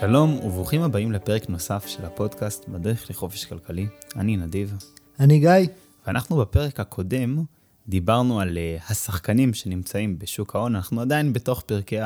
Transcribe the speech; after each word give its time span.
שלום 0.00 0.34
וברוכים 0.44 0.82
הבאים 0.82 1.12
לפרק 1.12 1.48
נוסף 1.48 1.86
של 1.86 2.04
הפודקאסט 2.04 2.68
בדרך 2.68 3.10
לחופש 3.10 3.44
כלכלי. 3.44 3.86
אני 4.16 4.36
נדיב. 4.36 4.74
אני 5.20 5.38
גיא. 5.38 5.68
ואנחנו 6.06 6.36
בפרק 6.36 6.80
הקודם 6.80 7.44
דיברנו 7.88 8.40
על 8.40 8.58
uh, 8.58 8.90
השחקנים 8.90 9.54
שנמצאים 9.54 10.18
בשוק 10.18 10.56
ההון. 10.56 10.76
אנחנו 10.76 11.00
עדיין 11.00 11.32
בתוך 11.32 11.62
פרקי 11.66 11.96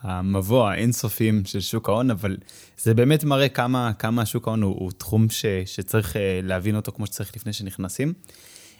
המבוא 0.00 0.68
האינסופיים 0.68 1.44
של 1.44 1.60
שוק 1.60 1.88
ההון, 1.88 2.10
אבל 2.10 2.36
זה 2.78 2.94
באמת 2.94 3.24
מראה 3.24 3.48
כמה, 3.48 3.92
כמה 3.98 4.26
שוק 4.26 4.48
ההון 4.48 4.62
הוא, 4.62 4.76
הוא 4.78 4.90
תחום 4.90 5.30
ש, 5.30 5.46
שצריך 5.66 6.16
uh, 6.16 6.18
להבין 6.42 6.76
אותו 6.76 6.92
כמו 6.92 7.06
שצריך 7.06 7.36
לפני 7.36 7.52
שנכנסים. 7.52 8.12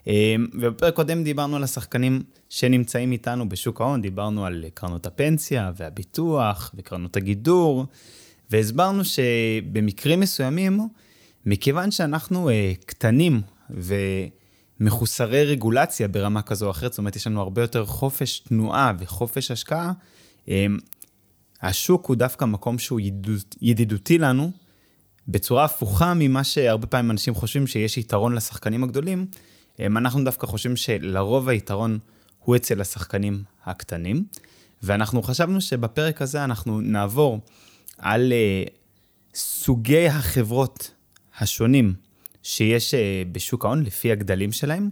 Uh, 0.04 0.08
ובפרק 0.54 0.94
קודם 0.94 1.24
דיברנו 1.24 1.56
על 1.56 1.64
השחקנים 1.64 2.22
שנמצאים 2.48 3.12
איתנו 3.12 3.48
בשוק 3.48 3.80
ההון, 3.80 4.02
דיברנו 4.02 4.46
על 4.46 4.64
קרנות 4.74 5.06
הפנסיה 5.06 5.72
והביטוח 5.76 6.74
וקרנות 6.74 7.16
הגידור. 7.16 7.86
והסברנו 8.52 9.02
שבמקרים 9.04 10.20
מסוימים, 10.20 10.80
מכיוון 11.46 11.90
שאנחנו 11.90 12.50
uh, 12.50 12.52
קטנים 12.84 13.40
ומחוסרי 14.80 15.44
רגולציה 15.44 16.08
ברמה 16.08 16.42
כזו 16.42 16.66
או 16.66 16.70
אחרת, 16.70 16.92
זאת 16.92 16.98
אומרת, 16.98 17.16
יש 17.16 17.26
לנו 17.26 17.40
הרבה 17.40 17.62
יותר 17.62 17.86
חופש 17.86 18.38
תנועה 18.38 18.92
וחופש 18.98 19.50
השקעה, 19.50 19.92
um, 20.46 20.50
השוק 21.62 22.06
הוא 22.06 22.16
דווקא 22.16 22.44
מקום 22.44 22.78
שהוא 22.78 23.00
ידידות, 23.00 23.56
ידידותי 23.62 24.18
לנו, 24.18 24.50
בצורה 25.28 25.64
הפוכה 25.64 26.14
ממה 26.14 26.44
שהרבה 26.44 26.86
פעמים 26.86 27.10
אנשים 27.10 27.34
חושבים 27.34 27.66
שיש 27.66 27.98
יתרון 27.98 28.34
לשחקנים 28.34 28.84
הגדולים, 28.84 29.26
um, 29.76 29.80
אנחנו 29.86 30.24
דווקא 30.24 30.46
חושבים 30.46 30.76
שלרוב 30.76 31.48
היתרון 31.48 31.98
הוא 32.38 32.56
אצל 32.56 32.80
השחקנים 32.80 33.42
הקטנים, 33.64 34.24
ואנחנו 34.82 35.22
חשבנו 35.22 35.60
שבפרק 35.60 36.22
הזה 36.22 36.44
אנחנו 36.44 36.80
נעבור 36.80 37.40
על 38.02 38.32
uh, 38.32 38.70
סוגי 39.34 40.08
החברות 40.08 40.90
השונים 41.38 41.94
שיש 42.42 42.94
uh, 42.94 42.96
בשוק 43.32 43.64
ההון 43.64 43.82
לפי 43.82 44.12
הגדלים 44.12 44.52
שלהם, 44.52 44.90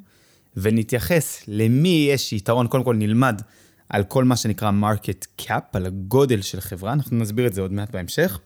ונתייחס 0.56 1.42
למי 1.48 2.08
יש 2.12 2.33
יתרון, 2.33 2.66
קודם 2.66 2.84
כל 2.84 2.97
נלמד 2.97 3.42
על 3.88 4.05
כל 4.05 4.25
מה 4.25 4.36
שנקרא 4.36 4.70
market 4.70 5.42
cap, 5.42 5.62
על 5.72 5.86
הגודל 5.86 6.42
של 6.42 6.61
חברה, 6.61 6.92
אנחנו 6.92 7.16
נסביר 7.16 7.47
את 7.47 7.55
זה 7.55 7.61
עוד 7.61 7.72
מעט 7.72 7.91
בהמשך. 7.91 8.38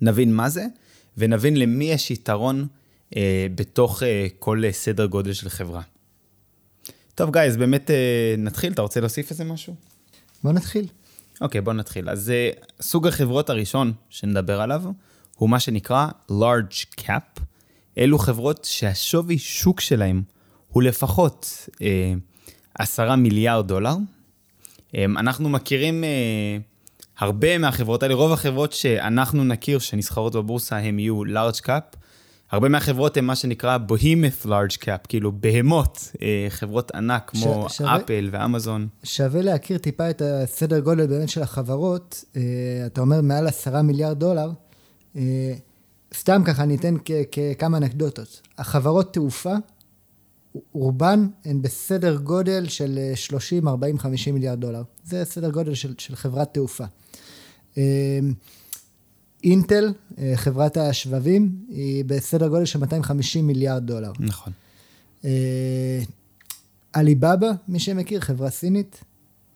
נבין 0.00 0.34
מה 0.34 0.48
זה, 0.48 0.66
ונבין 1.18 1.56
למי 1.56 1.84
יש 1.84 2.10
יתרון 2.10 2.66
uh, 3.10 3.16
בתוך 3.54 4.02
uh, 4.02 4.06
כל 4.38 4.62
uh, 4.68 4.72
סדר 4.72 5.06
גודל 5.06 5.32
של 5.32 5.48
חברה. 5.48 5.82
טוב, 7.14 7.32
גיא, 7.32 7.42
אז 7.42 7.56
באמת 7.56 7.90
uh, 7.90 7.92
נתחיל, 8.40 8.72
אתה 8.72 8.82
רוצה 8.82 9.00
להוסיף 9.00 9.30
איזה 9.30 9.44
משהו? 9.44 9.74
בוא 10.44 10.52
נתחיל. 10.52 10.86
אוקיי, 11.40 11.60
okay, 11.60 11.64
בוא 11.64 11.72
נתחיל. 11.72 12.10
אז 12.10 12.32
uh, 12.32 12.64
סוג 12.82 13.06
החברות 13.06 13.50
הראשון 13.50 13.92
שנדבר 14.10 14.60
עליו 14.60 14.82
הוא 15.36 15.50
מה 15.50 15.60
שנקרא 15.60 16.08
large 16.30 17.00
cap. 17.00 17.40
אלו 17.98 18.18
חברות 18.18 18.64
שהשווי 18.64 19.38
שוק 19.38 19.80
שלהם 19.80 20.22
הוא 20.68 20.82
לפחות 20.82 21.68
uh, 21.68 21.82
אה, 21.82 22.14
10 22.78 23.16
מיליארד 23.16 23.68
דולר. 23.68 23.94
Um, 23.94 24.94
אנחנו 25.06 25.48
מכירים 25.48 26.04
uh, 26.04 26.62
הרבה 27.18 27.58
מהחברות 27.58 28.02
האלה, 28.02 28.14
רוב 28.14 28.32
החברות 28.32 28.72
שאנחנו 28.72 29.44
נכיר 29.44 29.78
שנסחרות 29.78 30.34
בבורסה 30.34 30.76
הם 30.76 30.98
יהיו 30.98 31.22
large 31.24 31.60
cap. 31.66 31.96
הרבה 32.50 32.68
מהחברות 32.68 33.16
הן 33.16 33.24
מה 33.24 33.36
שנקרא 33.36 33.78
בהימת 33.78 34.32
large 34.44 34.76
cap, 34.82 35.06
כאילו 35.08 35.32
בהמות, 35.32 36.12
אה, 36.22 36.46
חברות 36.48 36.90
ענק 36.94 37.22
כמו 37.30 37.66
ש- 37.70 37.76
שווה, 37.76 37.96
אפל 37.96 38.28
ואמזון. 38.32 38.88
שווה 39.04 39.42
להכיר 39.42 39.78
טיפה 39.78 40.10
את 40.10 40.22
הסדר 40.24 40.80
גודל 40.80 41.06
באמת 41.06 41.28
של 41.28 41.42
החברות. 41.42 42.24
אה, 42.36 42.42
אתה 42.86 43.00
אומר 43.00 43.20
מעל 43.20 43.46
עשרה 43.46 43.82
מיליארד 43.82 44.18
דולר. 44.18 44.50
אה, 45.16 45.54
סתם 46.14 46.42
ככה, 46.44 46.62
אני 46.62 46.76
אתן 46.76 46.94
כמה 47.58 47.76
אנקדוטות. 47.76 48.40
החברות 48.58 49.14
תעופה, 49.14 49.54
רובן 50.72 51.26
הן 51.44 51.62
בסדר 51.62 52.16
גודל 52.16 52.68
של 52.68 52.98
30, 53.14 53.68
40, 53.68 53.98
50 53.98 54.34
מיליארד 54.34 54.60
דולר. 54.60 54.82
זה 55.04 55.24
סדר 55.24 55.50
גודל 55.50 55.74
של, 55.74 55.94
של 55.98 56.16
חברת 56.16 56.54
תעופה. 56.54 56.84
אינטל, 59.46 59.92
אה, 60.18 60.32
חברת 60.36 60.76
השבבים, 60.76 61.56
היא 61.68 62.04
בסדר 62.04 62.48
גודל 62.48 62.64
של 62.64 62.78
250 62.78 63.46
מיליארד 63.46 63.86
דולר. 63.86 64.12
נכון. 64.20 64.52
אה, 65.24 66.00
עליבאבא, 66.92 67.50
מי 67.68 67.78
שמכיר, 67.78 68.20
חברה 68.20 68.50
סינית, 68.50 69.04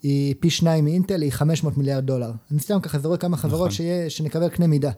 היא 0.02 0.34
פי 0.40 0.50
שניים 0.50 0.84
מאינטל, 0.84 1.22
היא 1.22 1.32
500 1.32 1.76
מיליארד 1.76 2.06
דולר. 2.06 2.32
אני 2.50 2.60
סתם 2.60 2.80
ככה 2.80 2.98
זורק 2.98 3.20
כמה 3.20 3.36
חברות 3.36 3.60
נכון. 3.60 3.70
שיה, 3.70 4.10
שנקבל 4.10 4.48
קנה 4.48 4.66
מידה. 4.66 4.90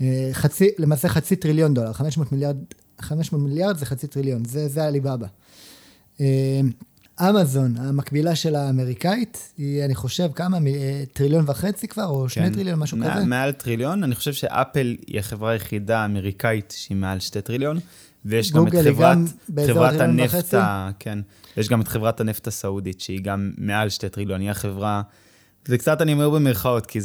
אה, 0.00 0.30
חצי, 0.32 0.68
למעשה 0.78 1.08
חצי 1.08 1.36
טריליון 1.36 1.74
דולר, 1.74 1.92
500 1.92 2.32
מיליארד, 2.32 2.56
500 3.00 3.42
מיליארד 3.42 3.78
זה 3.78 3.86
חצי 3.86 4.06
טריליון, 4.06 4.44
זה, 4.44 4.68
זה 4.68 4.84
עליבאבא. 4.84 5.26
אמזון, 7.20 7.76
המקבילה 7.76 8.34
של 8.34 8.54
האמריקאית, 8.54 9.52
היא, 9.58 9.84
אני 9.84 9.94
חושב, 9.94 10.28
כמה? 10.34 10.58
אה, 10.66 11.02
טריליון 11.12 11.44
וחצי 11.48 11.88
כבר, 11.88 12.06
או 12.06 12.28
שני 12.28 12.46
כן. 12.46 12.54
טריליון, 12.54 12.78
משהו 12.78 12.96
מעל, 12.96 13.14
כזה? 13.14 13.24
מעל 13.24 13.52
טריליון. 13.52 14.04
אני 14.04 14.14
חושב 14.14 14.32
שאפל 14.32 14.96
היא 15.06 15.18
החברה 15.18 15.50
היחידה 15.50 15.98
האמריקאית 15.98 16.74
שהיא 16.76 16.96
מעל 16.96 17.20
שתי 17.20 17.40
טריליון, 17.40 17.78
ויש 18.24 18.52
גם 18.52 18.66
את 18.66 18.72
חברת, 18.84 19.18
חברת 19.66 20.00
הנפט, 20.00 20.54
ה, 20.54 20.90
כן, 20.98 21.18
יש 21.56 21.68
גם 21.68 21.80
את 21.80 21.88
חברת 21.88 22.20
הנפט 22.20 22.46
הסעודית, 22.46 23.00
שהיא 23.00 23.20
גם 23.22 23.52
מעל 23.58 23.88
שתי 23.88 24.08
טריליון, 24.08 24.40
היא 24.40 24.50
החברה... 24.50 25.02
זה 25.64 25.78
קצת 25.78 26.02
אני 26.02 26.12
אומר 26.12 26.30
במרכאות, 26.30 26.86
כי 26.86 27.00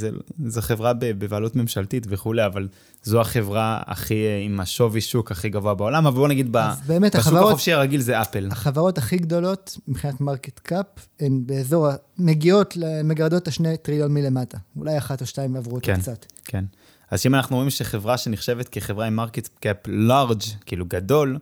זו 0.45 0.61
חברה 0.61 0.93
בבעלות 0.93 1.55
ממשלתית 1.55 2.07
וכולי, 2.09 2.45
אבל 2.45 2.67
זו 3.03 3.21
החברה 3.21 3.81
הכי, 3.85 4.15
עם 4.45 4.59
השווי 4.59 5.01
שוק 5.01 5.31
הכי 5.31 5.49
גבוה 5.49 5.73
בעולם, 5.73 6.07
אבל 6.07 6.15
בוא 6.15 6.27
נגיד, 6.27 6.55
באמת, 6.87 7.15
בשוק 7.15 7.27
החברות, 7.27 7.47
החופשי 7.47 7.73
הרגיל 7.73 8.01
זה 8.01 8.21
אפל. 8.21 8.47
החברות 8.51 8.97
הכי 8.97 9.17
גדולות 9.17 9.77
מבחינת 9.87 10.21
market 10.21 10.59
cap, 10.59 10.85
הן 11.19 11.41
באזור, 11.45 11.87
מגיעות, 12.17 12.77
מגרדות 13.03 13.43
את 13.43 13.47
השני 13.47 13.77
טריליון 13.77 14.13
מלמטה. 14.13 14.57
אולי 14.77 14.97
אחת 14.97 15.21
או 15.21 15.25
שתיים 15.25 15.55
עברו 15.55 15.75
אותו 15.75 15.85
כן, 15.85 15.99
קצת. 15.99 16.25
כן. 16.45 16.65
אז 17.11 17.25
אם 17.25 17.35
אנחנו 17.35 17.55
רואים 17.55 17.69
שחברה 17.69 18.17
שנחשבת 18.17 18.69
כחברה 18.69 19.07
עם 19.07 19.15
market 19.15 19.49
cap 19.59 19.77
large, 19.87 20.41
כאילו 20.65 20.85
גדול, 20.87 21.37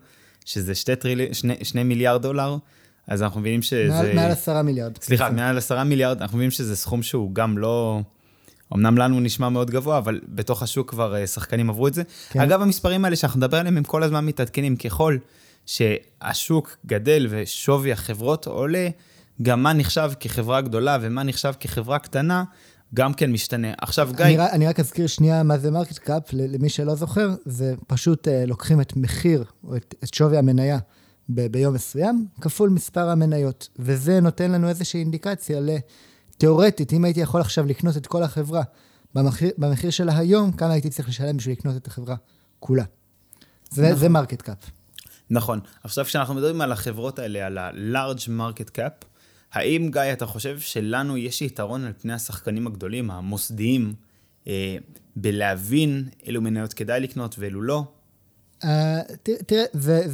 שזה 0.45 0.75
שתי, 0.75 0.95
טריל... 0.95 1.33
שני, 1.33 1.55
שני 1.63 1.83
מיליארד 1.83 2.21
דולר, 2.21 2.57
אז 3.07 3.23
אנחנו 3.23 3.39
מבינים 3.39 3.61
שזה... 3.61 3.89
מעל, 3.89 4.15
מעל 4.15 4.31
עשרה 4.31 4.61
מיליארד. 4.61 4.97
סליחה, 5.01 5.29
מעל 5.29 5.57
עשרה 5.57 5.83
מיליארד, 5.83 6.21
אנחנו 6.21 6.37
מבינים 6.37 6.51
שזה 6.51 6.75
סכום 6.75 7.03
שהוא 7.03 7.35
גם 7.35 7.57
לא... 7.57 8.01
אמנם 8.73 8.97
לנו 8.97 9.19
נשמע 9.19 9.49
מאוד 9.49 9.71
גבוה, 9.71 9.97
אבל 9.97 10.19
בתוך 10.27 10.63
השוק 10.63 10.89
כבר 10.89 11.15
אה, 11.15 11.27
שחקנים 11.27 11.69
עברו 11.69 11.87
את 11.87 11.93
זה. 11.93 12.03
כן. 12.29 12.39
אגב, 12.39 12.61
המספרים 12.61 13.05
האלה 13.05 13.15
שאנחנו 13.15 13.37
נדבר 13.37 13.57
עליהם, 13.57 13.77
הם 13.77 13.83
כל 13.83 14.03
הזמן 14.03 14.25
מתעדכנים. 14.25 14.75
ככל 14.75 15.17
שהשוק 15.65 16.77
גדל 16.85 17.27
ושווי 17.29 17.91
החברות 17.91 18.47
עולה, 18.47 18.89
גם 19.41 19.63
מה 19.63 19.73
נחשב 19.73 20.11
כחברה 20.19 20.61
גדולה 20.61 20.97
ומה 21.01 21.23
נחשב 21.23 21.53
כחברה 21.59 21.99
קטנה, 21.99 22.43
גם 22.93 23.13
כן 23.13 23.31
משתנה. 23.31 23.67
עכשיו, 23.81 24.09
גיא... 24.15 24.25
אני, 24.25 24.39
אני 24.39 24.67
רק 24.67 24.79
אזכיר 24.79 25.07
שנייה 25.07 25.43
מה 25.43 25.57
זה 25.57 25.71
market 25.71 25.97
cap, 25.97 26.33
למי 26.33 26.69
שלא 26.69 26.95
זוכר, 26.95 27.29
זה 27.45 27.73
פשוט 27.87 28.27
אה, 28.27 28.45
לוקחים 28.45 28.81
את 28.81 28.95
מחיר, 28.95 29.43
או 29.63 29.75
את, 29.75 29.95
את 30.03 30.13
שווי 30.13 30.37
המניה 30.37 30.79
ב- 31.29 31.47
ביום 31.47 31.73
מסוים, 31.73 32.27
כפול 32.41 32.69
מספר 32.69 33.09
המניות. 33.09 33.69
וזה 33.79 34.19
נותן 34.19 34.51
לנו 34.51 34.69
איזושהי 34.69 34.99
אינדיקציה 34.99 35.59
לתיאורטית, 35.61 36.93
אם 36.93 37.05
הייתי 37.05 37.19
יכול 37.19 37.41
עכשיו 37.41 37.65
לקנות 37.65 37.97
את 37.97 38.07
כל 38.07 38.23
החברה 38.23 38.63
במחיר, 39.13 39.51
במחיר 39.57 39.89
שלה 39.89 40.17
היום, 40.17 40.51
כמה 40.51 40.71
הייתי 40.71 40.89
צריך 40.89 41.09
לשלם 41.09 41.37
בשביל 41.37 41.55
לקנות 41.55 41.75
את 41.75 41.87
החברה 41.87 42.15
כולה. 42.59 42.83
זה, 43.71 43.81
נכון. 43.81 43.95
זה 43.95 44.09
market 44.09 44.41
cap. 44.41 44.57
נכון. 45.29 45.59
עכשיו, 45.83 46.05
כשאנחנו 46.05 46.33
מדברים 46.33 46.61
על 46.61 46.71
החברות 46.71 47.19
האלה, 47.19 47.45
על 47.45 47.57
ה-large 47.57 48.27
market 48.27 48.69
cap, 48.77 49.05
האם, 49.53 49.89
גיא, 49.91 50.01
אתה 50.13 50.25
חושב 50.25 50.59
שלנו 50.59 51.17
יש 51.17 51.41
יתרון 51.41 51.83
על 51.83 51.93
פני 52.01 52.13
השחקנים 52.13 52.67
הגדולים, 52.67 53.11
המוסדיים, 53.11 53.93
אה, 54.47 54.77
בלהבין 55.15 56.09
אילו 56.23 56.41
מניות 56.41 56.73
כדאי 56.73 56.99
לקנות 56.99 57.35
ואילו 57.39 57.61
לא? 57.61 57.83
Uh, 58.63 58.67
תראה, 59.45 59.63
זה, 59.73 60.07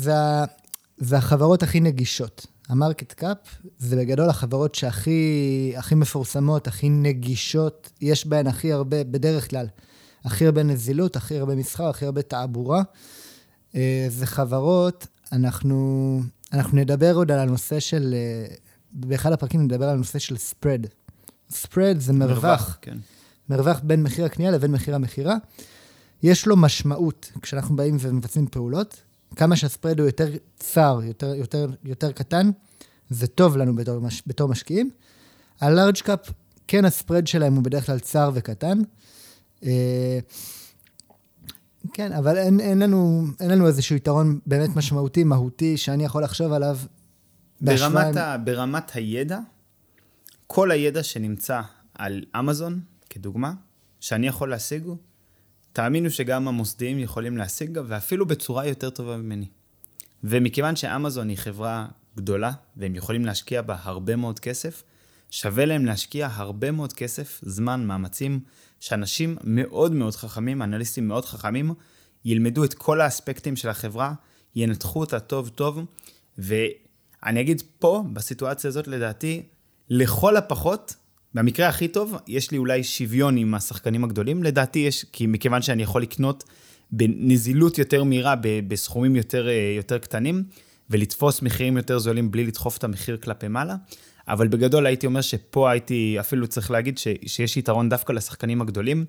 זה, 1.01 1.18
החברות 1.18 1.63
הכי 1.63 1.80
נגישות. 1.80 2.48
המרקט 2.69 3.13
קאפ 3.13 3.38
זה 3.77 3.95
בגדול 3.95 4.30
החברות 4.30 4.75
שהכי 4.75 5.74
הכי 5.77 5.95
מפורסמות, 5.95 6.68
הכי 6.68 6.89
נגישות, 6.89 7.92
יש 8.01 8.27
בהן 8.27 8.48
הכי 8.48 8.71
הרבה, 8.71 9.03
בדרך 9.03 9.50
כלל, 9.50 9.68
הכי 10.25 10.45
הרבה 10.45 10.63
נזילות, 10.63 11.15
הכי 11.15 11.38
הרבה 11.38 11.56
מסחר, 11.56 11.89
הכי 11.89 12.06
הרבה 12.06 12.21
תעבורה. 12.21 12.83
אה, 13.75 14.07
זה 14.09 14.25
חברות, 14.25 15.07
אנחנו, 15.31 16.19
אנחנו 16.53 16.77
נדבר 16.77 17.15
עוד 17.15 17.31
על 17.31 17.39
הנושא 17.39 17.80
של, 17.80 18.15
אה, 18.18 18.56
באחד 18.92 19.31
הפרקים 19.31 19.62
נדבר 19.62 19.86
על 19.86 19.95
הנושא 19.95 20.19
של 20.19 20.36
spread. 20.36 20.88
spread 21.51 21.98
זה 22.00 22.13
מרווח, 22.13 22.44
מרווח, 22.44 22.77
כן. 22.81 22.98
מרווח 23.50 23.80
בין 23.83 24.03
מחיר 24.03 24.25
הקנייה 24.25 24.51
לבין 24.51 24.71
מחיר 24.71 24.95
המכירה. 24.95 25.36
יש 26.24 26.48
לו 26.48 26.57
משמעות 26.57 27.31
כשאנחנו 27.42 27.75
באים 27.75 27.98
ומבצעים 28.00 28.48
פעולות. 28.48 29.01
כמה 29.36 29.56
שהספרד 29.56 30.00
הוא 30.00 30.07
יותר 30.07 30.30
צר, 30.60 31.00
יותר, 31.04 31.36
יותר, 31.36 31.69
יותר 31.83 32.12
קטן, 32.12 32.51
זה 33.10 33.28
טוב 33.28 33.57
לנו 33.57 33.75
בתור, 33.75 34.00
בתור 34.28 34.50
משקיעים. 34.50 34.89
הלארג' 35.62 35.98
קאפ, 35.98 36.31
כן 36.68 36.86
הספרד 36.86 37.28
שלהם 37.28 37.56
הוא 37.56 37.63
בדרך 37.63 37.86
כלל 37.86 38.00
צר 38.00 38.31
וקטן. 38.33 38.78
אה, 39.63 40.19
כן, 41.94 42.12
אבל 42.12 42.38
אין, 42.38 42.60
אין, 42.60 42.80
לנו, 42.80 43.24
אין 43.39 43.51
לנו 43.51 43.68
איזשהו 43.68 43.95
יתרון 43.95 44.39
באמת 44.45 44.75
משמעותי, 44.75 45.24
מהותי, 45.24 45.77
שאני 45.77 46.06
יכול 46.06 46.24
לחשוב 46.24 46.51
עליו. 46.51 46.77
ברמת, 47.62 48.16
ה, 48.16 48.38
ברמת 48.38 48.92
הידע, 48.95 49.39
כל 50.48 50.72
הידע 50.72 51.04
שנמצא 51.04 51.62
על 51.94 52.24
אמזון, 52.39 52.80
כדוגמה, 53.10 53.54
שאני 54.00 54.27
יכול 54.27 54.50
להשיג, 54.50 54.84
תאמינו 55.74 56.10
שגם 56.10 56.48
המוסדיים 56.48 57.00
יכולים 57.00 57.38
להשיג, 57.38 57.80
ואפילו 57.88 58.26
בצורה 58.26 58.68
יותר 58.68 58.90
טובה 58.90 59.18
ממני. 59.18 59.48
ומכיוון 60.24 60.76
שאמזון 60.76 61.30
היא 61.30 61.38
חברה 61.38 61.88
גדולה, 62.18 62.52
והם 62.78 62.96
יכולים 62.96 63.26
להשקיע 63.26 63.62
בה 63.62 63.76
הרבה 63.82 64.16
מאוד 64.16 64.40
כסף, 64.40 64.84
שווה 65.30 65.66
להם 65.66 65.86
להשקיע 65.86 66.30
הרבה 66.32 66.72
מאוד 66.72 66.94
כסף, 66.94 67.40
זמן, 67.44 67.86
מאמצים, 67.86 68.40
שאנשים 68.80 69.38
מאוד 69.44 69.92
מאוד 69.92 70.16
חכמים, 70.16 70.62
אנליסטים 70.62 71.08
מאוד 71.08 71.26
חכמים, 71.26 71.74
ילמדו 72.26 72.64
את 72.64 72.74
כל 72.74 73.02
האספקטים 73.02 73.56
של 73.56 73.70
החברה, 73.70 74.14
ינתחו 74.56 75.00
אותה 75.00 75.20
טוב 75.20 75.50
טוב, 75.50 75.80
ואני 76.38 77.42
אגיד 77.42 77.62
פה, 77.80 78.04
בסיטואציה 78.14 78.68
הזאת, 78.68 78.88
לדעתי, 78.88 79.44
לכל 79.90 80.38
הפחות, 80.38 80.96
במקרה 81.33 81.68
הכי 81.68 81.88
טוב, 81.88 82.16
יש 82.28 82.51
לי 82.51 82.57
אולי 82.57 82.83
שוויון 82.83 83.38
עם 83.38 83.54
השחקנים 83.54 84.04
הגדולים, 84.04 84.44
לדעתי 84.44 84.80
יש, 84.80 85.06
כי 85.12 85.28
מכיוון 85.28 85.62
שאני 85.62 85.83
יכול 85.83 86.01
לקנות 86.01 86.44
בנזילות 86.92 87.78
יותר 87.78 88.04
מהירה, 88.04 88.36
בסכומים 88.68 89.16
יותר, 89.16 89.50
אה, 89.50 89.74
יותר 89.78 89.98
קטנים, 89.98 90.44
ולתפוס 90.89 91.42
מחירים 91.42 91.78
יותר 91.78 92.00
זולים 92.00 92.31
בלי 92.31 92.44
לדחוף 92.44 92.78
את 92.78 92.83
המחיר 92.83 93.18
כלפי 93.18 93.48
מעלה. 93.48 93.75
אבל 94.28 94.48
בגדול 94.48 94.86
הייתי 94.86 95.06
אומר 95.06 95.22
שפה 95.22 95.72
הייתי 95.72 96.18
אפילו 96.19 96.48
צריך 96.48 96.72
להגיד 96.72 96.98
ש, 96.98 97.07
שיש 97.25 97.57
יתרון 97.57 97.89
דווקא 97.89 98.13
לשחקנים 98.13 98.62
הגדולים, 98.62 99.06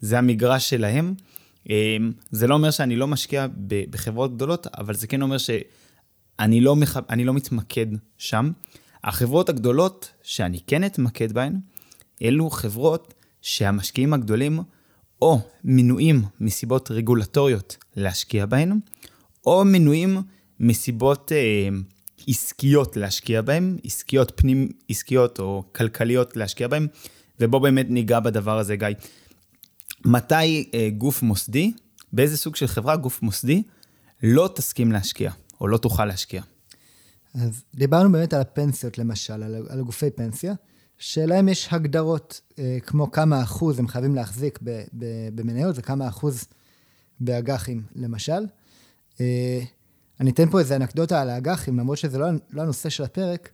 זה 0.00 0.18
המגרש 0.18 0.70
שלהם. 0.70 1.14
אמ, 1.70 2.12
זה 2.30 2.46
לא 2.46 2.54
אומר 2.54 2.70
שאני 2.70 2.96
לא 2.96 3.06
משקיע 3.06 3.46
בחברות 3.90 4.34
גדולות, 4.34 4.66
אבל 4.78 4.94
זה 4.94 5.06
כן 5.06 5.22
אומר 5.22 5.38
שאני 5.38 6.60
לא, 6.60 6.76
מח... 6.76 6.96
לא 7.16 7.34
מתמקד 7.34 7.86
שם. 8.18 8.50
החברות 9.06 9.48
הגדולות 9.48 10.12
שאני 10.22 10.60
כן 10.66 10.84
אתמקד 10.84 11.32
בהן, 11.32 11.60
אלו 12.22 12.50
חברות 12.50 13.14
שהמשקיעים 13.42 14.12
הגדולים 14.12 14.60
או 15.22 15.40
מנועים 15.64 16.22
מסיבות 16.40 16.90
רגולטוריות 16.90 17.76
להשקיע 17.96 18.46
בהן, 18.46 18.80
או 19.46 19.64
מנועים 19.64 20.22
מסיבות 20.60 21.32
אה, 21.32 21.68
עסקיות 22.28 22.96
להשקיע 22.96 23.42
בהן, 23.42 23.76
עסקיות 23.84 24.32
פנים 24.36 24.68
עסקיות 24.88 25.38
או 25.38 25.64
כלכליות 25.74 26.36
להשקיע 26.36 26.68
בהן, 26.68 26.86
ובוא 27.40 27.58
באמת 27.58 27.86
ניגע 27.88 28.20
בדבר 28.20 28.58
הזה, 28.58 28.76
גיא. 28.76 28.88
מתי 30.04 30.70
אה, 30.74 30.88
גוף 30.98 31.22
מוסדי, 31.22 31.72
באיזה 32.12 32.36
סוג 32.36 32.56
של 32.56 32.66
חברה 32.66 32.96
גוף 32.96 33.22
מוסדי, 33.22 33.62
לא 34.22 34.50
תסכים 34.54 34.92
להשקיע, 34.92 35.30
או 35.60 35.68
לא 35.68 35.78
תוכל 35.78 36.04
להשקיע? 36.04 36.42
אז 37.42 37.64
דיברנו 37.74 38.12
באמת 38.12 38.34
על 38.34 38.40
הפנסיות 38.40 38.98
למשל, 38.98 39.42
על, 39.42 39.66
על 39.68 39.82
גופי 39.82 40.10
פנסיה, 40.10 40.54
שלהם 40.98 41.48
יש 41.48 41.68
הגדרות, 41.70 42.40
אה, 42.58 42.78
כמו 42.86 43.10
כמה 43.10 43.42
אחוז 43.42 43.78
הם 43.78 43.88
חייבים 43.88 44.14
להחזיק 44.14 44.58
ב, 44.62 44.82
ב, 44.92 45.04
במניות 45.34 45.76
וכמה 45.78 46.08
אחוז 46.08 46.44
באג"חים 47.20 47.82
למשל. 47.94 48.46
אה, 49.20 49.60
אני 50.20 50.30
אתן 50.30 50.50
פה 50.50 50.58
איזה 50.58 50.76
אנקדוטה 50.76 51.20
על 51.20 51.30
האג"חים, 51.30 51.78
למרות 51.78 51.98
שזה 51.98 52.18
לא, 52.18 52.26
לא 52.50 52.62
הנושא 52.62 52.88
של 52.88 53.04
הפרק. 53.04 53.48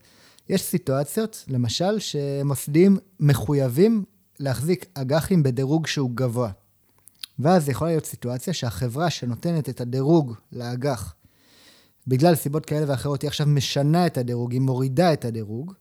יש 0.48 0.62
סיטואציות, 0.62 1.44
למשל, 1.48 1.98
שמוסדים 1.98 2.98
מחויבים 3.20 4.04
להחזיק 4.40 4.86
אג"חים 4.94 5.42
בדירוג 5.42 5.86
שהוא 5.86 6.10
גבוה. 6.14 6.50
ואז 7.38 7.68
יכולה 7.68 7.90
להיות 7.90 8.06
סיטואציה 8.06 8.52
שהחברה 8.52 9.10
שנותנת 9.10 9.68
את 9.68 9.80
הדירוג 9.80 10.34
לאג"ח, 10.52 11.14
בגלל 12.06 12.34
סיבות 12.34 12.66
כאלה 12.66 12.84
ואחרות, 12.88 13.22
היא 13.22 13.28
עכשיו 13.28 13.46
משנה 13.46 14.06
את 14.06 14.18
הדירוג, 14.18 14.52
היא 14.52 14.60
מורידה 14.60 15.12
את 15.12 15.24
הדירוג. 15.24 15.72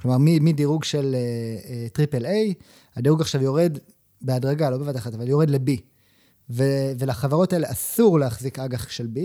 כלומר, 0.00 0.16
מדירוג 0.18 0.84
של 0.84 1.16
triple 1.92 2.24
uh, 2.24 2.28
A, 2.28 2.54
הדירוג 2.96 3.20
עכשיו 3.20 3.42
יורד 3.42 3.78
בהדרגה, 4.22 4.70
לא 4.70 4.78
בבת 4.78 4.96
אחת, 4.96 5.14
אבל 5.14 5.28
יורד 5.28 5.50
ל-B. 5.50 5.70
ולחברות 6.98 7.52
האלה 7.52 7.70
אסור 7.70 8.18
להחזיק 8.18 8.58
אג"ח 8.58 8.88
של 8.88 9.08
B, 9.14 9.18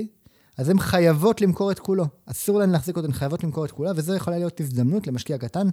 אז 0.58 0.70
הן 0.70 0.80
חייבות 0.80 1.42
למכור 1.42 1.72
את 1.72 1.80
כולו. 1.80 2.06
אסור 2.26 2.60
להן 2.60 2.70
להחזיק 2.70 2.98
אותו, 2.98 3.08
הן 3.08 3.14
חייבות 3.14 3.44
למכור 3.44 3.66
את 3.66 3.72
כולה, 3.72 3.92
וזו 3.96 4.16
יכולה 4.16 4.38
להיות 4.38 4.62
הזדמנות 4.62 5.08
למשקיע 5.08 5.38
קטן, 5.38 5.68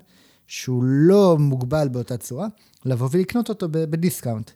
שהוא 0.47 0.85
לא 0.85 1.37
מוגבל 1.39 1.89
באותה 1.89 2.17
צורה, 2.17 2.49
לבוא 2.85 3.09
ולקנות 3.12 3.49
אותו 3.49 3.67
ב 3.71 3.79
discount. 3.79 4.51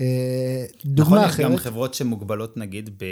אה, 0.00 0.64
דוגמה 0.84 1.16
נכון, 1.16 1.28
אחרת... 1.28 1.40
נכון, 1.40 1.54
יש 1.54 1.60
גם 1.60 1.64
חברות 1.64 1.94
שמוגבלות, 1.94 2.56
נגיד, 2.56 2.90
ב... 2.98 3.04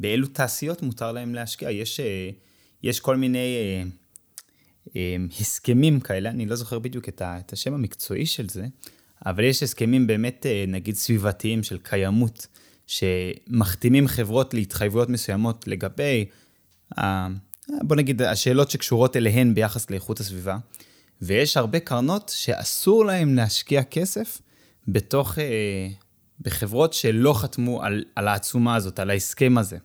באילו 0.00 0.26
תעשיות 0.26 0.82
מותר 0.82 1.12
להם 1.12 1.34
להשקיע. 1.34 1.70
יש, 1.70 2.00
אה, 2.00 2.30
יש 2.82 3.00
כל 3.00 3.16
מיני 3.16 3.56
אה, 4.96 5.16
הסכמים 5.40 6.00
כאלה, 6.00 6.30
אני 6.30 6.46
לא 6.46 6.56
זוכר 6.56 6.78
בדיוק 6.78 7.08
את, 7.08 7.22
ה... 7.22 7.38
את 7.38 7.52
השם 7.52 7.74
המקצועי 7.74 8.26
של 8.26 8.48
זה, 8.48 8.66
אבל 9.26 9.44
יש 9.44 9.62
הסכמים 9.62 10.06
באמת, 10.06 10.46
נגיד, 10.68 10.94
סביבתיים 10.94 11.62
של 11.62 11.78
קיימות. 11.78 12.46
שמחתימים 12.90 14.08
חברות 14.08 14.54
להתחייבויות 14.54 15.08
מסוימות 15.08 15.68
לגבי, 15.68 16.24
בוא 17.68 17.96
נגיד, 17.96 18.22
השאלות 18.22 18.70
שקשורות 18.70 19.16
אליהן 19.16 19.54
ביחס 19.54 19.90
לאיכות 19.90 20.20
הסביבה, 20.20 20.58
ויש 21.22 21.56
הרבה 21.56 21.80
קרנות 21.80 22.32
שאסור 22.34 23.04
להן 23.04 23.34
להשקיע 23.34 23.82
כסף 23.82 24.40
בתוך, 24.88 25.38
אה, 25.38 25.88
בחברות 26.40 26.92
שלא 26.92 27.34
חתמו 27.34 27.82
על, 27.82 28.04
על 28.16 28.28
העצומה 28.28 28.74
הזאת, 28.74 28.98
על 28.98 29.10
ההסכם 29.10 29.58
הזה. 29.58 29.76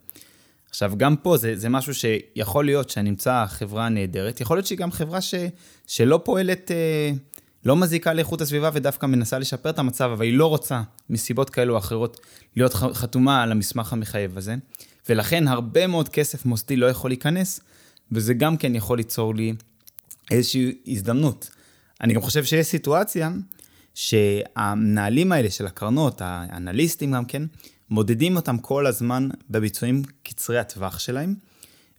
עכשיו, 0.69 0.93
גם 0.97 1.15
פה 1.15 1.37
זה, 1.37 1.55
זה 1.55 1.69
משהו 1.69 1.93
שיכול 1.93 2.65
להיות 2.65 2.89
שנמצא 2.89 3.45
חברה 3.47 3.89
נהדרת, 3.89 4.41
יכול 4.41 4.57
להיות 4.57 4.67
שהיא 4.67 4.77
גם 4.77 4.91
חברה 4.91 5.21
ש, 5.21 5.35
שלא 5.87 6.21
פועלת... 6.23 6.71
אה, 6.71 7.11
לא 7.65 7.75
מזיקה 7.75 8.13
לאיכות 8.13 8.41
הסביבה 8.41 8.69
ודווקא 8.73 9.05
מנסה 9.05 9.39
לשפר 9.39 9.69
את 9.69 9.79
המצב, 9.79 10.09
אבל 10.13 10.25
היא 10.25 10.33
לא 10.33 10.47
רוצה, 10.47 10.81
מסיבות 11.09 11.49
כאלו 11.49 11.73
או 11.73 11.77
אחרות, 11.77 12.19
להיות 12.55 12.73
חתומה 12.73 13.43
על 13.43 13.51
המסמך 13.51 13.93
המחייב 13.93 14.37
הזה. 14.37 14.55
ולכן 15.09 15.47
הרבה 15.47 15.87
מאוד 15.87 16.09
כסף 16.09 16.45
מוסדי 16.45 16.75
לא 16.75 16.85
יכול 16.85 17.09
להיכנס, 17.09 17.59
וזה 18.11 18.33
גם 18.33 18.57
כן 18.57 18.75
יכול 18.75 18.97
ליצור 18.97 19.35
לי 19.35 19.53
איזושהי 20.31 20.75
הזדמנות. 20.87 21.49
אני 22.01 22.13
גם 22.13 22.21
חושב 22.21 22.43
שיש 22.43 22.67
סיטואציה 22.67 23.31
שהמנהלים 23.95 25.31
האלה 25.31 25.49
של 25.49 25.67
הקרנות, 25.67 26.21
האנליסטים 26.21 27.11
גם 27.11 27.25
כן, 27.25 27.43
מודדים 27.89 28.35
אותם 28.35 28.57
כל 28.57 28.87
הזמן 28.87 29.29
בביצועים 29.49 30.03
קצרי 30.23 30.59
הטווח 30.59 30.99
שלהם. 30.99 31.35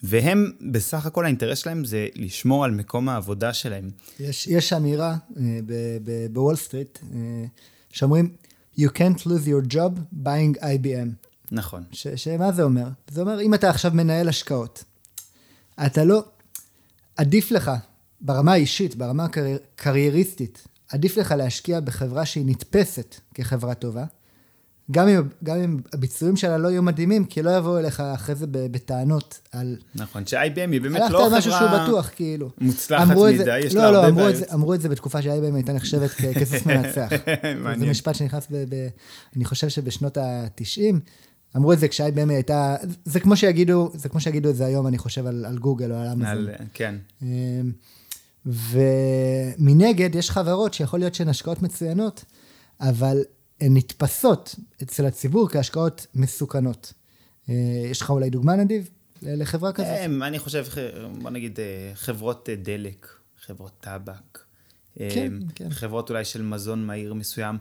והם, 0.02 0.52
בסך 0.72 1.06
הכל 1.06 1.24
האינטרס 1.24 1.58
שלהם 1.58 1.84
זה 1.84 2.08
לשמור 2.14 2.64
על 2.64 2.70
מקום 2.70 3.08
העבודה 3.08 3.52
שלהם. 3.52 3.90
יש, 4.20 4.46
יש 4.46 4.72
אמירה 4.72 5.16
uh, 5.30 5.36
בוול 6.32 6.56
סטריט, 6.56 6.98
uh, 7.02 7.14
שאומרים, 7.90 8.34
you 8.78 8.88
can't 8.88 9.20
lose 9.20 9.46
your 9.46 9.72
job 9.72 10.00
buying 10.24 10.60
IBM. 10.60 11.26
נכון. 11.52 11.84
ש, 11.92 12.06
שמה 12.08 12.52
זה 12.52 12.62
אומר? 12.62 12.88
זה 13.10 13.20
אומר, 13.20 13.40
אם 13.40 13.54
אתה 13.54 13.70
עכשיו 13.70 13.90
מנהל 13.94 14.28
השקעות, 14.28 14.84
אתה 15.86 16.04
לא, 16.04 16.24
עדיף 17.16 17.50
לך, 17.50 17.70
ברמה 18.20 18.52
האישית, 18.52 18.94
ברמה 18.94 19.26
הקרייריסטית, 19.26 20.66
עדיף 20.92 21.16
לך 21.16 21.34
להשקיע 21.38 21.80
בחברה 21.80 22.26
שהיא 22.26 22.44
נתפסת 22.46 23.14
כחברה 23.34 23.74
טובה, 23.74 24.04
גם 24.90 25.08
אם, 25.08 25.22
גם 25.44 25.56
אם 25.56 25.78
הביצועים 25.92 26.36
שלה 26.36 26.58
לא 26.58 26.68
יהיו 26.68 26.82
מדהימים, 26.82 27.24
כי 27.24 27.42
לא 27.42 27.56
יבואו 27.56 27.78
אליך 27.78 28.00
אחרי 28.00 28.34
זה 28.34 28.46
בטענות 28.48 29.40
על... 29.52 29.76
נכון, 29.94 30.26
ש-IBM 30.26 30.70
היא 30.72 30.80
באמת 30.80 31.00
לא 31.00 31.06
חברה... 31.06 31.22
הלכת 31.22 31.32
על 31.32 31.38
משהו 31.38 31.52
שהוא 31.52 31.82
בטוח, 31.82 32.10
כאילו. 32.16 32.50
מוצלחת 32.60 33.16
מדי, 33.16 33.38
זה, 33.38 33.58
יש 33.64 33.74
לא, 33.74 33.82
לה 33.82 33.90
לא, 33.90 34.04
הרבה 34.04 34.22
בעיות. 34.22 34.40
לא, 34.40 34.54
אמרו 34.54 34.74
את 34.74 34.80
זה 34.80 34.88
בתקופה 34.88 35.22
ש-IBM 35.22 35.54
הייתה 35.54 35.72
נחשבת 35.72 36.10
כסוס 36.40 36.66
מנצח. 36.66 37.08
מעניין. 37.56 37.80
זה 37.80 37.86
משפט 37.86 38.14
שנכנס, 38.14 38.46
ב, 38.50 38.64
ב, 38.68 38.88
אני 39.36 39.44
חושב 39.44 39.68
שבשנות 39.68 40.16
ה-90, 40.16 40.94
אמרו 41.56 41.72
את 41.72 41.78
זה 41.78 41.88
כש-IBM 41.88 42.30
הייתה... 42.30 42.76
זה 43.04 43.20
כמו 43.20 43.36
שיגידו, 43.36 43.90
זה 43.94 44.08
כמו 44.08 44.20
שיגידו 44.20 44.50
את 44.50 44.56
זה 44.56 44.66
היום, 44.66 44.86
אני 44.86 44.98
חושב, 44.98 45.26
על, 45.26 45.44
על 45.44 45.58
גוגל 45.58 45.92
או 45.92 45.96
על 45.96 46.06
אמזון. 46.06 46.46
כן. 46.74 46.94
ומנגד, 48.46 50.14
יש 50.14 50.30
חברות 50.30 50.74
שיכול 50.74 51.00
להיות 51.00 51.14
שהן 51.14 51.28
השקעות 51.28 51.62
מצוינות, 51.62 52.24
אבל 52.80 53.18
הן 53.60 53.76
נתפסות 53.76 54.54
אצל 54.82 55.06
הציבור 55.06 55.48
כהשקעות 55.48 56.06
מסוכנות. 56.14 56.92
אה, 57.48 57.54
יש 57.90 58.00
לך 58.00 58.10
אולי 58.10 58.30
דוגמה, 58.30 58.56
נדיב, 58.56 58.88
לחברה 59.22 59.72
כזאת? 59.72 59.88
אני 60.22 60.38
חושב, 60.38 60.66
בוא 61.18 61.30
נגיד, 61.30 61.60
אה, 61.60 61.90
חברות 61.94 62.48
אה, 62.48 62.54
דלק, 62.56 63.08
חברות 63.46 63.72
טבק. 63.80 64.38
כן, 64.98 65.32
כן. 65.54 65.70
חברות 65.70 66.10
אולי 66.10 66.24
של 66.24 66.42
מזון 66.42 66.86
מהיר 66.86 67.14
מסוים. 67.14 67.58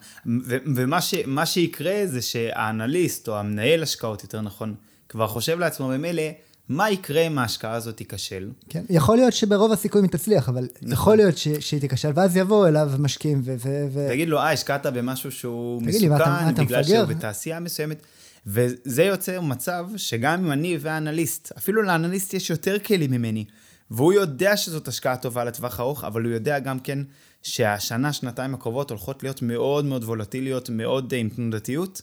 ומה 0.75 1.01
ש, 1.01 1.15
שיקרה 1.45 2.01
זה 2.05 2.21
שהאנליסט, 2.21 3.27
או 3.27 3.39
המנהל 3.39 3.83
השקעות, 3.83 4.23
יותר 4.23 4.41
נכון, 4.41 4.75
כבר 5.09 5.27
חושב 5.27 5.59
לעצמו, 5.59 5.87
ממילא, 5.87 6.23
מה 6.69 6.91
יקרה 6.91 7.22
אם 7.22 7.38
ההשקעה 7.38 7.74
הזאת 7.74 7.98
תיכשל? 7.98 8.50
כן, 8.69 8.84
יכול 8.89 9.17
להיות 9.17 9.34
שברוב 9.34 9.72
הסיכויים 9.72 10.05
היא 10.05 10.12
תצליח, 10.12 10.50
אבל 10.50 10.63
נכון. 10.63 10.91
יכול 10.91 11.15
להיות 11.15 11.38
ש, 11.38 11.48
שהיא 11.48 11.81
תיכשל, 11.81 12.12
ואז 12.15 12.38
יבואו 12.38 12.67
אליו 12.67 12.91
משקיעים 13.00 13.41
ו... 13.43 13.88
תגיד 14.10 14.29
לו, 14.29 14.38
אה, 14.38 14.51
השקעת 14.51 14.86
במשהו 14.86 15.31
שהוא 15.31 15.81
מסוכן, 15.81 16.10
לי, 16.10 16.15
אתה, 16.15 16.50
אתה 16.50 16.63
בגלל? 16.63 16.84
שהוא 16.84 17.03
בתעשייה 17.03 17.60
מסוימת. 17.60 18.01
וזה 18.48 19.03
יוצר 19.03 19.41
מצב 19.41 19.88
שגם 19.98 20.45
אם 20.45 20.51
אני 20.51 20.77
והאנליסט, 20.81 21.51
אפילו 21.57 21.81
לאנליסט 21.81 22.34
יש 22.34 22.50
יותר 22.50 22.79
כלים 22.79 23.12
ממני, 23.12 23.45
והוא 23.91 24.13
יודע 24.13 24.57
שזאת 24.57 24.88
השקעה 24.88 25.17
טובה 25.17 25.43
לטווח 25.43 25.79
ארוך, 25.79 26.03
אבל 26.03 26.24
הוא 26.24 26.31
יודע 26.31 26.60
גם 26.60 26.79
כן 26.79 27.00
שהשנה, 27.43 28.13
שנתיים 28.13 28.53
הקרובות 28.53 28.89
הולכות 28.89 29.24
להיות 29.24 29.41
מאוד 29.41 29.86
מאוד 29.86 30.03
וולטיליות, 30.03 30.69
מאוד 30.69 31.13
עם 31.17 31.29
תנודתיות. 31.29 32.01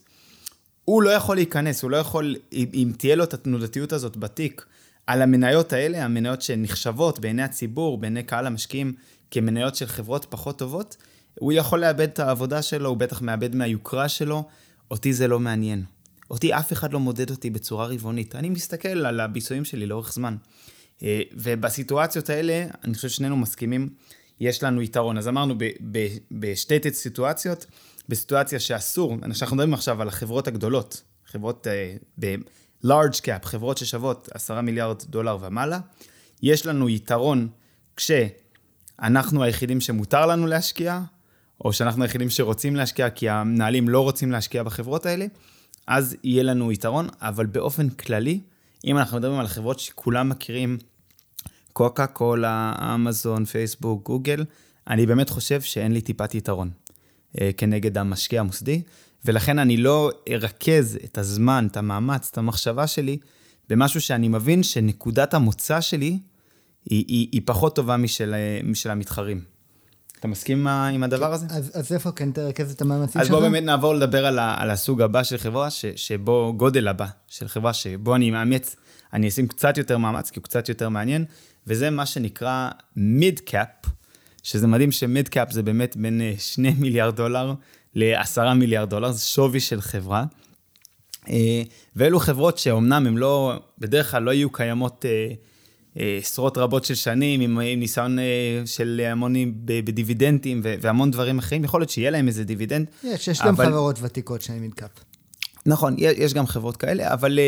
הוא 0.85 1.03
לא 1.03 1.11
יכול 1.11 1.37
להיכנס, 1.37 1.83
הוא 1.83 1.91
לא 1.91 1.97
יכול, 1.97 2.37
אם 2.53 2.93
תהיה 2.99 3.17
לו 3.17 3.25
את 3.25 3.35
התנודתיות 3.35 3.93
הזאת 3.93 4.17
בתיק, 4.17 4.67
על 5.07 5.23
המניות 5.23 5.73
האלה, 5.73 6.05
המניות 6.05 6.43
שנחשבות 6.43 7.19
בעיני 7.19 7.43
הציבור, 7.43 7.99
בעיני 7.99 8.23
קהל 8.23 8.47
המשקיעים, 8.47 8.95
כמניות 9.31 9.75
של 9.75 9.87
חברות 9.87 10.27
פחות 10.31 10.59
טובות, 10.59 10.97
הוא 11.39 11.53
יכול 11.53 11.81
לאבד 11.81 12.09
את 12.09 12.19
העבודה 12.19 12.63
שלו, 12.63 12.89
הוא 12.89 12.97
בטח 12.97 13.23
מאבד 13.23 13.55
מהיוקרה 13.55 14.09
שלו. 14.09 14.45
אותי 14.91 15.13
זה 15.13 15.29
לא 15.29 15.41
מעניין. 15.41 15.85
אותי 16.31 16.55
אף 16.55 16.73
אחד 16.73 16.93
לא 16.93 17.01
מודד 17.01 17.31
אותי 17.31 17.51
בצורה 17.51 17.87
רבעונית. 17.87 18.35
אני 18.35 18.51
מסתכל 18.51 18.89
על 18.89 19.21
הביצועים 19.21 19.65
שלי 19.65 19.87
לאורך 19.87 20.13
זמן. 20.13 20.37
אה, 21.03 21.21
ובסיטואציות 21.33 22.31
האלה, 22.31 22.67
אני 22.85 22.95
חושב 22.95 23.09
ששנינו 23.09 23.37
מסכימים, 23.37 23.89
יש 24.41 24.63
לנו 24.63 24.83
יתרון. 24.83 25.19
אז 25.19 25.29
אמרנו 25.29 25.55
בשתי 26.31 26.93
סיטואציות, 26.93 27.67
בסיטואציה 28.13 28.61
שאסור, 28.61 29.17
אנחנו 29.23 29.57
מדברים 29.57 29.75
עכשיו 29.75 30.03
על 30.03 30.09
החברות 30.09 30.49
הגדולות, 30.49 31.03
חברות 31.27 31.67
uh, 31.67 32.05
ב-large 32.21 33.21
cap, 33.21 33.45
חברות 33.47 33.79
ששוות 33.79 34.29
10 34.35 34.61
מיליארד 34.61 35.03
דולר 35.03 35.39
ומעלה, 35.41 35.81
יש 36.43 36.67
לנו 36.67 36.89
יתרון 36.89 37.49
כשאנחנו 37.97 39.43
היחידים 39.43 39.81
שמותר 39.81 40.27
לנו 40.27 40.47
להשקיע, 40.47 41.01
או 41.65 41.73
שאנחנו 41.73 42.03
היחידים 42.03 42.31
שרוצים 42.31 42.77
להשקיע 42.77 43.11
כי 43.11 43.29
המנהלים 43.29 43.89
לא 43.89 44.01
רוצים 44.01 44.33
להשקיע 44.33 44.63
בחברות 44.63 45.07
האלה, 45.07 45.27
אז 45.87 46.17
יהיה 46.25 46.43
לנו 46.43 46.73
יתרון, 46.73 47.09
אבל 47.21 47.47
באופן 47.47 47.89
כללי, 47.89 48.41
אם 48.85 48.99
אנחנו 48.99 49.19
מדברים 49.19 49.41
על 49.41 49.47
חברות 49.47 49.79
שכולם 49.79 50.29
מכירים, 50.29 50.79
קוקה 51.73 52.07
קולה, 52.07 52.75
אמזון, 52.95 53.45
פייסבוק, 53.45 54.07
גוגל, 54.07 54.45
אני 54.89 55.07
באמת 55.07 55.31
חושב 55.31 55.61
שאין 55.61 55.93
לי 55.93 56.01
טיפת 56.01 56.35
יתרון. 56.35 56.71
אה, 56.71 56.82
כנגד 57.57 57.99
המשקיע 57.99 58.41
המוסדי, 58.41 58.83
ולכן 59.25 59.59
אני 59.59 59.77
לא 59.77 60.11
ארכז 60.29 60.99
את 61.05 61.19
הזמן, 61.19 61.67
את 61.71 61.77
המאמץ, 61.77 62.29
את 62.33 62.39
המחשבה 62.39 62.87
שלי, 62.87 63.19
במשהו 63.69 64.01
שאני 64.01 64.29
מבין 64.29 64.63
שנקודת 64.63 65.35
המוצא 65.35 65.81
שלי 65.81 66.19
היא, 66.85 67.05
היא, 67.09 67.29
היא 67.33 67.43
פחות 67.45 67.77
טובה 67.77 67.97
משל, 67.97 68.35
אה, 68.35 68.61
משל 68.65 68.91
המתחרים. 68.91 69.41
אתה 70.19 70.29
מסכים 70.29 70.67
עם 70.67 71.03
הדבר 71.03 71.33
הזה? 71.33 71.47
אז, 71.51 71.71
אז 71.75 71.93
איפה 71.93 72.13
כן 72.13 72.33
תרכז 72.33 72.73
את 72.73 72.83
המאמצים 72.83 73.13
שלך? 73.13 73.23
אז 73.23 73.29
בואו 73.29 73.41
באמת 73.41 73.63
נעבור 73.63 73.95
לדבר 73.95 74.27
על, 74.27 74.39
ה, 74.39 74.55
על 74.59 74.71
הסוג 74.71 75.03
הבא 75.03 75.23
של 75.23 75.39
חברה, 75.39 75.71
ש, 75.71 75.85
שבו, 75.97 76.55
גודל 76.57 76.89
הבא 76.89 77.07
של 77.29 77.49
חברה, 77.49 77.73
שבו 77.73 78.15
אני 78.15 78.31
מאמץ, 78.31 78.77
אני 79.13 79.29
אשים 79.29 79.49
קצת 79.49 79.79
יותר 79.79 79.99
מאמץ, 79.99 80.31
כי 80.31 80.39
הוא 80.39 80.45
קצת 80.45 80.69
יותר 80.69 80.89
מעניין, 80.89 81.25
וזה 81.67 81.91
מה 81.91 82.07
שנקרא 82.07 82.71
mid 83.41 83.53
cap, 83.53 83.69
שזה 84.43 84.67
מדהים 84.67 84.93
ש 84.93 85.07
mid 85.07 85.29
cap 85.29 85.53
זה 85.53 85.63
באמת 85.63 85.97
בין 85.97 86.21
2 86.39 86.75
מיליארד 86.81 87.17
דולר 87.17 87.55
ל-10 87.95 88.55
מיליארד 88.55 88.91
דולר, 88.91 89.13
זה 89.13 89.21
שווי 89.21 89.61
של 89.61 89.81
חברה. 89.81 90.25
אה, 91.29 91.63
ואלו 91.97 92.21
חברות 92.21 92.59
שאומנם 92.59 93.07
הן 93.07 93.17
לא, 93.17 93.61
בדרך 93.79 94.11
כלל 94.11 94.23
לא 94.23 94.31
יהיו 94.31 94.51
קיימות 94.51 95.05
אה, 95.09 95.33
אה, 96.01 96.19
עשרות 96.21 96.59
רבות 96.59 96.85
של 96.85 96.95
שנים, 96.95 97.41
עם, 97.41 97.59
עם 97.59 97.81
ניסיון 97.81 98.19
של 98.65 99.01
המונים 99.07 99.55
בדיבידנדים 99.65 100.61
והמון 100.65 101.11
דברים 101.11 101.39
אחרים, 101.39 101.65
יכול 101.65 101.81
להיות 101.81 101.91
שיהיה 101.91 102.11
להם 102.11 102.29
איזה 102.29 102.45
דיבידנד. 102.45 102.87
יש, 103.05 103.29
יש 103.29 103.41
אבל... 103.41 103.49
גם 103.49 103.57
חברות 103.57 103.99
ותיקות 104.03 104.43
שהן 104.43 104.59
mid 104.59 104.75
cap. 104.75 104.91
נכון, 105.67 105.97
יש 105.99 106.35
גם 106.35 106.47
חברות 106.47 106.77
כאלה, 106.77 107.13
אבל 107.13 107.39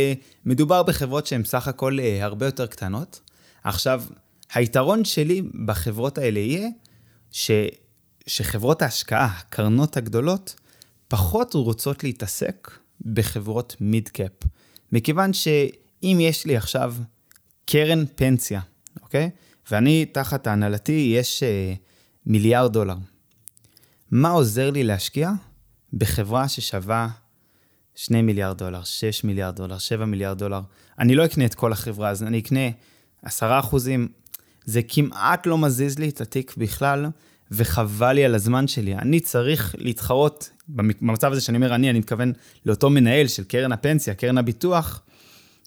מדובר 0.44 0.82
בחברות 0.82 1.26
שהן 1.26 1.44
סך 1.44 1.68
הכל 1.68 1.98
הרבה 2.20 2.46
יותר 2.46 2.66
קטנות. 2.66 3.20
עכשיו, 3.64 4.02
היתרון 4.54 5.04
שלי 5.04 5.42
בחברות 5.64 6.18
האלה 6.18 6.38
יהיה 6.38 6.68
ש, 7.34 7.50
שחברות 8.26 8.82
ההשקעה, 8.82 9.26
הקרנות 9.26 9.96
הגדולות, 9.96 10.54
פחות 11.08 11.54
רוצות 11.54 12.04
להתעסק 12.04 12.70
בחברות 13.04 13.76
מיד 13.80 14.08
קאפ. 14.08 14.30
מכיוון 14.92 15.32
שאם 15.32 16.18
יש 16.20 16.46
לי 16.46 16.56
עכשיו 16.56 16.94
קרן 17.66 18.04
פנסיה, 18.14 18.60
אוקיי? 19.02 19.30
ואני, 19.70 20.06
תחת 20.06 20.46
ההנהלתי, 20.46 21.12
יש 21.16 21.42
uh, 21.42 21.78
מיליארד 22.26 22.72
דולר. 22.72 22.96
מה 24.10 24.30
עוזר 24.30 24.70
לי 24.70 24.82
להשקיע 24.82 25.30
בחברה 25.92 26.48
ששווה 26.48 27.08
2 27.94 28.26
מיליארד 28.26 28.58
דולר, 28.58 28.84
6 28.84 29.24
מיליארד 29.24 29.56
דולר, 29.56 29.78
7 29.78 30.04
מיליארד 30.04 30.38
דולר? 30.38 30.60
אני 30.98 31.14
לא 31.14 31.24
אקנה 31.24 31.44
את 31.44 31.54
כל 31.54 31.72
החברה, 31.72 32.10
אז 32.10 32.22
אני 32.22 32.38
אקנה 32.38 32.68
10 33.22 33.58
אחוזים, 33.58 34.08
זה 34.64 34.80
כמעט 34.88 35.47
לא 35.47 35.59
מזיז 35.59 35.99
לי 35.99 36.09
את 36.09 36.21
התיק 36.21 36.54
בכלל, 36.56 37.06
וחבל 37.50 38.12
לי 38.12 38.25
על 38.25 38.35
הזמן 38.35 38.68
שלי. 38.68 38.94
אני 38.94 39.21
צריך 39.21 39.75
להתחרות, 39.78 40.50
במצב 40.68 41.33
הזה 41.33 41.40
שאני 41.40 41.56
אומר 41.56 41.75
אני, 41.75 41.90
אני 41.90 41.99
מתכוון 41.99 42.33
לאותו 42.66 42.90
מנהל 42.90 43.26
של 43.26 43.44
קרן 43.44 43.73
הפנסיה, 43.73 44.14
קרן 44.14 44.38
הביטוח, 44.38 45.02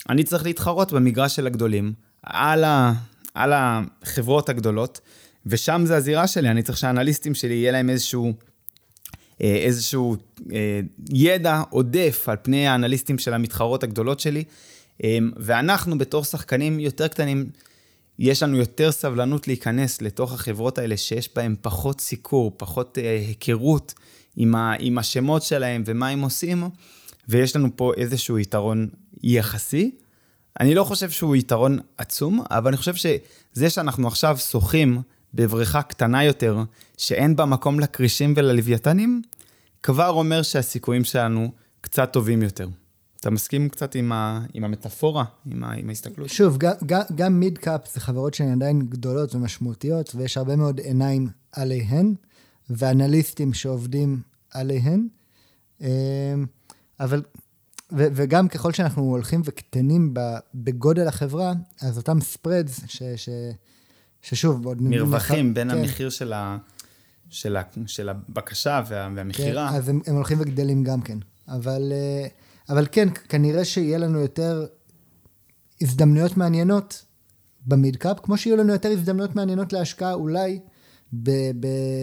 אני 0.09 0.23
צריך 0.23 0.43
להתחרות 0.43 0.93
במגרש 0.93 1.35
של 1.35 1.47
הגדולים, 1.47 1.93
על, 2.23 2.63
ה, 2.63 2.93
על 3.33 3.53
החברות 3.55 4.49
הגדולות, 4.49 5.01
ושם 5.45 5.81
זה 5.85 5.95
הזירה 5.95 6.27
שלי, 6.27 6.49
אני 6.49 6.63
צריך 6.63 6.77
שהאנליסטים 6.77 7.33
שלי 7.33 7.53
יהיה 7.53 7.71
להם 7.71 7.89
איזשהו, 7.89 8.33
אה, 9.41 9.55
איזשהו 9.55 10.15
אה, 10.53 10.79
ידע 11.13 11.61
עודף 11.69 12.25
על 12.27 12.35
פני 12.41 12.67
האנליסטים 12.67 13.17
של 13.17 13.33
המתחרות 13.33 13.83
הגדולות 13.83 14.19
שלי, 14.19 14.43
אה, 15.03 15.17
ואנחנו 15.37 15.97
בתור 15.97 16.23
שחקנים 16.23 16.79
יותר 16.79 17.07
קטנים, 17.07 17.49
יש 18.19 18.43
לנו 18.43 18.57
יותר 18.57 18.91
סבלנות 18.91 19.47
להיכנס 19.47 20.01
לתוך 20.01 20.33
החברות 20.33 20.77
האלה 20.77 20.97
שיש 20.97 21.29
בהן 21.35 21.55
פחות 21.61 22.01
סיקור, 22.01 22.51
פחות 22.57 22.97
אה, 22.97 23.11
היכרות 23.27 23.93
עם, 24.35 24.55
ה, 24.55 24.73
עם 24.79 24.97
השמות 24.97 25.43
שלהם 25.43 25.83
ומה 25.85 26.07
הם 26.07 26.21
עושים, 26.21 26.63
ויש 27.27 27.55
לנו 27.55 27.69
פה 27.75 27.91
איזשהו 27.97 28.39
יתרון 28.39 28.87
יחסי. 29.23 29.91
אני 30.59 30.75
לא 30.75 30.83
חושב 30.83 31.09
שהוא 31.09 31.35
יתרון 31.35 31.79
עצום, 31.97 32.43
אבל 32.51 32.67
אני 32.67 32.77
חושב 32.77 32.95
שזה 32.95 33.69
שאנחנו 33.69 34.07
עכשיו 34.07 34.37
שוחים 34.37 35.01
בבריכה 35.33 35.81
קטנה 35.81 36.23
יותר, 36.23 36.63
שאין 36.97 37.35
בה 37.35 37.45
מקום 37.45 37.79
לכרישים 37.79 38.33
וללוויתנים, 38.37 39.21
כבר 39.83 40.09
אומר 40.09 40.41
שהסיכויים 40.41 41.03
שלנו 41.03 41.51
קצת 41.81 42.13
טובים 42.13 42.41
יותר. 42.43 42.67
אתה 43.19 43.29
מסכים 43.29 43.69
קצת 43.69 43.95
עם, 43.95 44.11
ה, 44.11 44.45
עם 44.53 44.63
המטאפורה, 44.63 45.23
עם, 45.45 45.63
ה, 45.63 45.73
עם 45.73 45.89
ההסתכלות? 45.89 46.29
שוב, 46.29 46.57
גם, 46.57 46.73
גם, 46.85 47.01
גם 47.15 47.39
מיד 47.39 47.57
קאפ 47.57 47.93
זה 47.93 47.99
חברות 47.99 48.33
שהן 48.33 48.51
עדיין 48.51 48.81
גדולות 48.89 49.35
ומשמעותיות, 49.35 50.15
ויש 50.15 50.37
הרבה 50.37 50.55
מאוד 50.55 50.79
עיניים 50.79 51.27
עליהן, 51.51 52.15
ואנליסטים 52.69 53.53
שעובדים 53.53 54.21
עליהן. 54.53 55.07
אמ, 55.81 55.87
אבל, 56.99 57.21
ו, 57.91 58.07
וגם 58.13 58.47
ככל 58.47 58.73
שאנחנו 58.73 59.03
הולכים 59.03 59.41
וקטנים 59.45 60.13
בגודל 60.55 61.07
החברה, 61.07 61.53
אז 61.81 61.97
אותם 61.97 62.21
ספרדס, 62.21 62.81
ש, 62.87 63.03
ש, 63.03 63.29
ששוב, 64.21 64.65
עוד... 64.65 64.81
מרווחים 64.81 65.53
בין 65.53 65.71
כן. 65.71 65.77
המחיר 65.77 66.09
של, 66.09 66.33
ה, 66.33 66.57
של, 67.29 67.55
ה, 67.57 67.61
של 67.85 68.09
הבקשה 68.09 68.81
וה, 68.87 69.09
והמכירה. 69.15 69.69
כן, 69.69 69.75
אז 69.75 69.89
הם, 69.89 70.01
הם 70.07 70.15
הולכים 70.15 70.37
וגדלים 70.41 70.83
גם 70.83 71.01
כן. 71.01 71.17
אבל... 71.47 71.91
Uh, 71.91 72.46
אבל 72.69 72.87
כן, 72.91 73.07
כנראה 73.29 73.65
שיהיה 73.65 73.97
לנו 73.97 74.19
יותר 74.19 74.65
הזדמנויות 75.81 76.37
מעניינות 76.37 77.05
במידקאפ, 77.65 78.17
כמו 78.23 78.37
שיהיו 78.37 78.57
לנו 78.57 78.73
יותר 78.73 78.89
הזדמנויות 78.89 79.35
מעניינות 79.35 79.73
להשקעה 79.73 80.13
אולי 80.13 80.59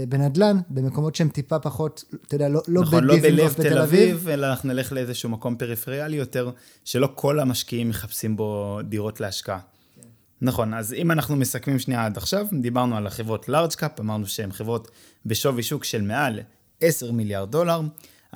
בנדל"ן, 0.08 0.58
במקומות 0.70 1.14
שהם 1.14 1.28
טיפה 1.28 1.58
פחות, 1.58 2.04
אתה 2.26 2.34
יודע, 2.34 2.48
לא, 2.48 2.62
לא 2.68 2.82
נכון, 2.82 3.04
לא 3.04 3.16
בלב 3.22 3.52
תל 3.52 3.78
אביב, 3.78 4.28
אלא 4.28 4.46
אנחנו 4.46 4.68
נלך 4.68 4.92
לאיזשהו 4.92 5.28
מקום 5.28 5.56
פריפריאלי 5.56 6.16
יותר, 6.16 6.50
שלא 6.84 7.08
כל 7.14 7.40
המשקיעים 7.40 7.88
מחפשים 7.88 8.36
בו 8.36 8.78
דירות 8.84 9.20
להשקעה. 9.20 9.58
כן. 9.94 10.08
נכון, 10.42 10.74
אז 10.74 10.92
אם 10.92 11.10
אנחנו 11.10 11.36
מסכמים 11.36 11.78
שנייה 11.78 12.06
עד 12.06 12.16
עכשיו, 12.16 12.46
דיברנו 12.60 12.96
על 12.96 13.06
החברות 13.06 13.48
large 13.48 13.72
cap, 13.72 14.00
אמרנו 14.00 14.26
שהן 14.26 14.52
חברות 14.52 14.90
בשווי 15.26 15.62
שוק 15.62 15.84
של 15.84 16.02
מעל 16.02 16.40
10 16.80 17.12
מיליארד 17.12 17.50
דולר. 17.50 17.80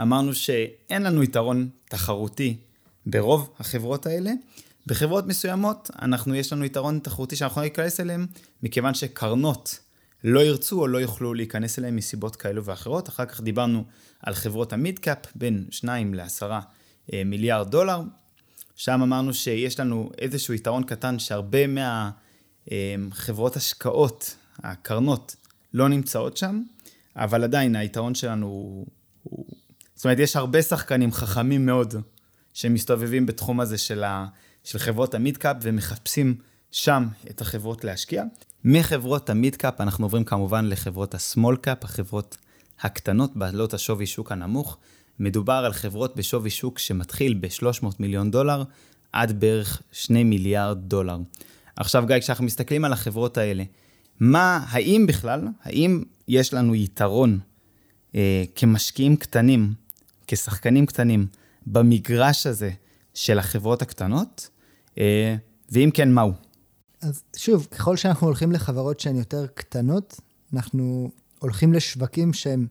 אמרנו 0.02 0.34
שאין 0.34 1.02
לנו 1.02 1.22
יתרון 1.22 1.68
תחרותי 1.88 2.56
ברוב 3.06 3.54
החברות 3.58 4.06
האלה. 4.06 4.30
בחברות 4.86 5.26
מסוימות, 5.26 5.90
אנחנו, 6.02 6.34
יש 6.34 6.52
לנו 6.52 6.64
יתרון 6.64 6.98
תחרותי 6.98 7.36
שאנחנו 7.36 7.60
להיכנס 7.60 8.00
אליהן, 8.00 8.26
מכיוון 8.62 8.94
שקרנות 8.94 9.78
לא 10.24 10.40
ירצו 10.40 10.80
או 10.80 10.86
לא 10.86 10.98
יוכלו 10.98 11.34
להיכנס 11.34 11.78
אליהן 11.78 11.96
מסיבות 11.96 12.36
כאלו 12.36 12.64
ואחרות. 12.64 13.08
אחר 13.08 13.26
כך 13.26 13.40
דיברנו 13.40 13.84
על 14.22 14.34
חברות 14.34 14.72
המיד 14.72 14.98
קאפ, 14.98 15.18
בין 15.34 15.64
2 15.70 16.14
ל-10 16.14 16.52
מיליארד 17.24 17.70
דולר, 17.70 18.00
שם 18.76 19.02
אמרנו 19.02 19.34
שיש 19.34 19.80
לנו 19.80 20.10
איזשהו 20.18 20.54
יתרון 20.54 20.84
קטן 20.84 21.18
שהרבה 21.18 21.58
מהחברות 22.68 23.56
השקעות, 23.56 24.36
הקרנות, 24.58 25.36
לא 25.74 25.88
נמצאות 25.88 26.36
שם, 26.36 26.62
אבל 27.16 27.44
עדיין 27.44 27.76
היתרון 27.76 28.14
שלנו. 28.14 28.46
הוא... 29.22 29.46
זאת 29.98 30.04
אומרת, 30.04 30.18
יש 30.18 30.36
הרבה 30.36 30.62
שחקנים 30.62 31.12
חכמים 31.12 31.66
מאוד 31.66 31.94
שמסתובבים 32.54 33.26
בתחום 33.26 33.60
הזה 33.60 33.78
של, 33.78 34.04
ה... 34.04 34.26
של 34.64 34.78
חברות 34.78 35.14
המידקאפ 35.14 35.56
ומחפשים 35.62 36.34
שם 36.70 37.06
את 37.30 37.40
החברות 37.40 37.84
להשקיע. 37.84 38.24
מחברות 38.64 39.30
המידקאפ 39.30 39.80
אנחנו 39.80 40.04
עוברים 40.04 40.24
כמובן 40.24 40.64
לחברות 40.64 41.14
הסמול 41.14 41.56
קאפ, 41.56 41.84
החברות 41.84 42.36
הקטנות, 42.80 43.36
בעלות 43.36 43.74
השווי 43.74 44.06
שוק 44.06 44.32
הנמוך. 44.32 44.78
מדובר 45.18 45.52
על 45.52 45.72
חברות 45.72 46.16
בשווי 46.16 46.50
שוק 46.50 46.78
שמתחיל 46.78 47.34
ב-300 47.40 47.86
מיליון 47.98 48.30
דולר 48.30 48.62
עד 49.12 49.40
בערך 49.40 49.82
2 49.92 50.30
מיליארד 50.30 50.78
דולר. 50.88 51.16
עכשיו 51.76 52.04
גיא, 52.06 52.18
כשאנחנו 52.18 52.44
מסתכלים 52.44 52.84
על 52.84 52.92
החברות 52.92 53.38
האלה, 53.38 53.64
מה, 54.20 54.64
האם 54.68 55.06
בכלל, 55.08 55.48
האם 55.62 56.02
יש 56.28 56.54
לנו 56.54 56.74
יתרון 56.74 57.38
אה, 58.14 58.44
כמשקיעים 58.54 59.16
קטנים, 59.16 59.72
כשחקנים 60.28 60.86
קטנים, 60.86 61.26
במגרש 61.66 62.46
הזה 62.46 62.70
של 63.14 63.38
החברות 63.38 63.82
הקטנות? 63.82 64.48
אה, 64.98 65.36
ואם 65.70 65.90
כן, 65.94 66.12
מהו? 66.12 66.32
אז 67.00 67.22
שוב, 67.36 67.66
ככל 67.70 67.96
שאנחנו 67.96 68.26
הולכים 68.26 68.52
לחברות 68.52 69.00
שהן 69.00 69.16
יותר 69.16 69.46
קטנות, 69.46 70.20
אנחנו 70.54 71.10
הולכים 71.38 71.72
לשווקים 71.72 72.32
שהם 72.32 72.66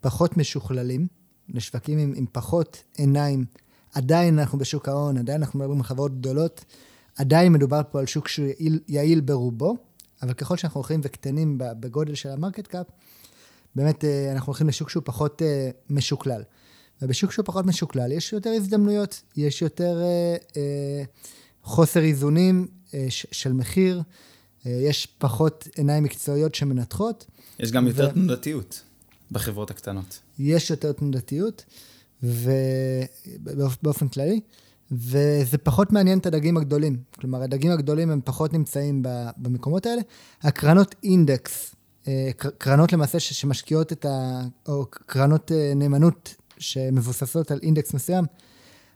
פחות 0.00 0.36
משוכללים, 0.36 1.06
לשווקים 1.48 1.98
עם, 1.98 2.12
עם 2.16 2.26
פחות 2.32 2.82
עיניים. 2.96 3.44
עדיין 3.94 4.38
אנחנו 4.38 4.58
בשוק 4.58 4.88
ההון, 4.88 5.18
עדיין 5.18 5.42
אנחנו 5.42 5.58
מדברים 5.58 5.78
על 5.78 5.84
חברות 5.84 6.18
גדולות, 6.18 6.64
עדיין 7.16 7.52
מדובר 7.52 7.80
פה 7.90 8.00
על 8.00 8.06
שוק 8.06 8.28
שהוא 8.28 8.46
יעיל, 8.46 8.80
יעיל 8.88 9.20
ברובו, 9.20 9.76
אבל 10.22 10.32
ככל 10.32 10.56
שאנחנו 10.56 10.78
הולכים 10.78 11.00
וקטנים 11.04 11.58
בגודל 11.58 12.14
של 12.14 12.28
ה 12.28 12.33
market 12.33 12.66
cap, 12.66 12.86
באמת 13.74 14.04
אה, 14.04 14.32
אנחנו 14.32 14.50
הולכים 14.50 14.68
לשוק 14.68 14.90
שהוא 14.90 15.02
פחות 15.06 15.42
אה, 15.42 15.70
משוקלל. 15.90 16.42
ובשוק 17.02 17.32
שהוא 17.32 17.44
פחות 17.44 17.66
משוקלל 17.66 18.12
יש 18.12 18.32
יותר 18.32 18.50
הזדמנויות, 18.50 19.22
יש 19.36 19.62
יותר 19.62 20.02
אה, 20.02 20.36
אה, 20.56 21.04
חוסר 21.62 22.02
איזונים 22.02 22.66
אה, 22.94 23.06
של 23.10 23.52
מחיר, 23.52 24.02
אה, 24.66 24.70
יש 24.70 25.06
פחות 25.18 25.68
עיניים 25.76 26.04
מקצועיות 26.04 26.54
שמנתחות. 26.54 27.26
יש 27.58 27.72
גם 27.72 27.86
יותר 27.86 28.08
ו... 28.10 28.12
תנודתיות 28.12 28.82
בחברות 29.30 29.70
הקטנות. 29.70 30.18
יש 30.38 30.70
יותר 30.70 30.92
תנודתיות, 30.92 31.64
ובאופן 32.22 34.08
כללי, 34.08 34.40
וזה 34.92 35.58
פחות 35.62 35.92
מעניין 35.92 36.18
את 36.18 36.26
הדגים 36.26 36.56
הגדולים. 36.56 36.96
כלומר, 37.14 37.42
הדגים 37.42 37.70
הגדולים 37.70 38.10
הם 38.10 38.20
פחות 38.24 38.52
נמצאים 38.52 39.02
במקומות 39.36 39.86
האלה. 39.86 40.02
הקרנות 40.42 40.94
אינדקס, 41.02 41.74
אה, 42.08 42.30
קרנות 42.58 42.92
למעשה 42.92 43.20
שמשקיעות 43.20 43.92
את 43.92 44.04
ה... 44.04 44.42
או 44.68 44.86
קרנות 44.90 45.52
נאמנות 45.76 46.34
שמבוססות 46.58 47.50
על 47.50 47.58
אינדקס 47.62 47.94
מסוים, 47.94 48.24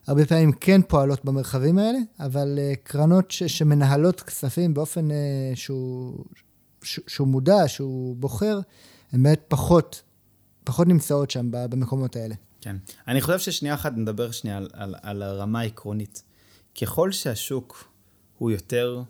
הרבה 0.07 0.26
פעמים 0.26 0.52
כן 0.52 0.83
פועלות 0.83 1.25
במרחבים 1.25 1.79
האלה, 1.79 1.99
אבל 2.21 2.59
uh, 2.59 2.76
קרנות 2.83 3.31
ש, 3.31 3.43
שמנהלות 3.43 4.21
כספים 4.21 4.75
באופן 4.75 5.11
uh, 5.11 5.14
שהוא, 5.55 6.25
ש, 6.83 7.00
שהוא 7.07 7.29
מודע, 7.29 7.69
שהוא 7.69 8.17
בוחר, 8.17 8.61
הן 9.12 9.23
באמת 9.23 9.43
פחות, 9.49 10.02
פחות 10.64 10.88
נמצאות 10.88 11.31
שם 11.31 11.49
במקומות 11.50 12.17
האלה. 12.17 12.35
כן. 12.61 12.76
אני 13.09 13.21
חושב 13.21 13.38
ששנייה 13.38 13.75
אחת 13.75 13.93
נדבר 13.97 14.31
שנייה 14.31 14.57
על, 14.57 14.69
על, 14.73 14.95
על 15.02 15.23
הרמה 15.23 15.61
העקרונית. 15.61 16.23
ככל 16.81 17.12
שהשוק 17.12 17.93
הוא 18.38 18.50
יותר 18.50 19.02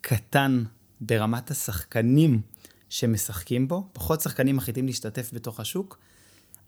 קטן 0.00 0.64
ברמת 1.00 1.50
השחקנים 1.50 2.40
שמשחקים 2.88 3.68
בו, 3.68 3.88
פחות 3.92 4.20
שחקנים 4.20 4.56
מחליטים 4.56 4.86
להשתתף 4.86 5.30
בתוך 5.32 5.60
השוק, 5.60 5.98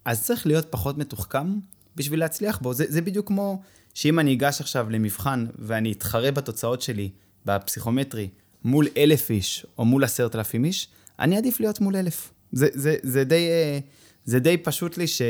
אז 0.05 0.23
צריך 0.23 0.47
להיות 0.47 0.65
פחות 0.69 0.97
מתוחכם 0.97 1.59
בשביל 1.95 2.19
להצליח 2.19 2.59
בו. 2.59 2.73
זה, 2.73 2.85
זה 2.87 3.01
בדיוק 3.01 3.27
כמו 3.27 3.61
שאם 3.93 4.19
אני 4.19 4.33
אגש 4.33 4.61
עכשיו 4.61 4.89
למבחן 4.89 5.45
ואני 5.59 5.91
אתחרה 5.91 6.31
בתוצאות 6.31 6.81
שלי 6.81 7.09
בפסיכומטרי 7.45 8.29
מול 8.63 8.87
אלף 8.97 9.29
איש 9.29 9.65
או 9.77 9.85
מול 9.85 10.03
עשרת 10.03 10.35
אלפים 10.35 10.65
איש, 10.65 10.87
אני 11.19 11.37
עדיף 11.37 11.59
להיות 11.59 11.79
מול 11.79 11.95
אלף. 11.95 12.33
זה, 12.51 12.67
זה, 12.73 12.95
זה, 13.03 13.23
די, 13.23 13.47
אה, 13.49 13.79
זה 14.25 14.39
די 14.39 14.57
פשוט 14.57 14.97
לי 14.97 15.07
ש... 15.07 15.21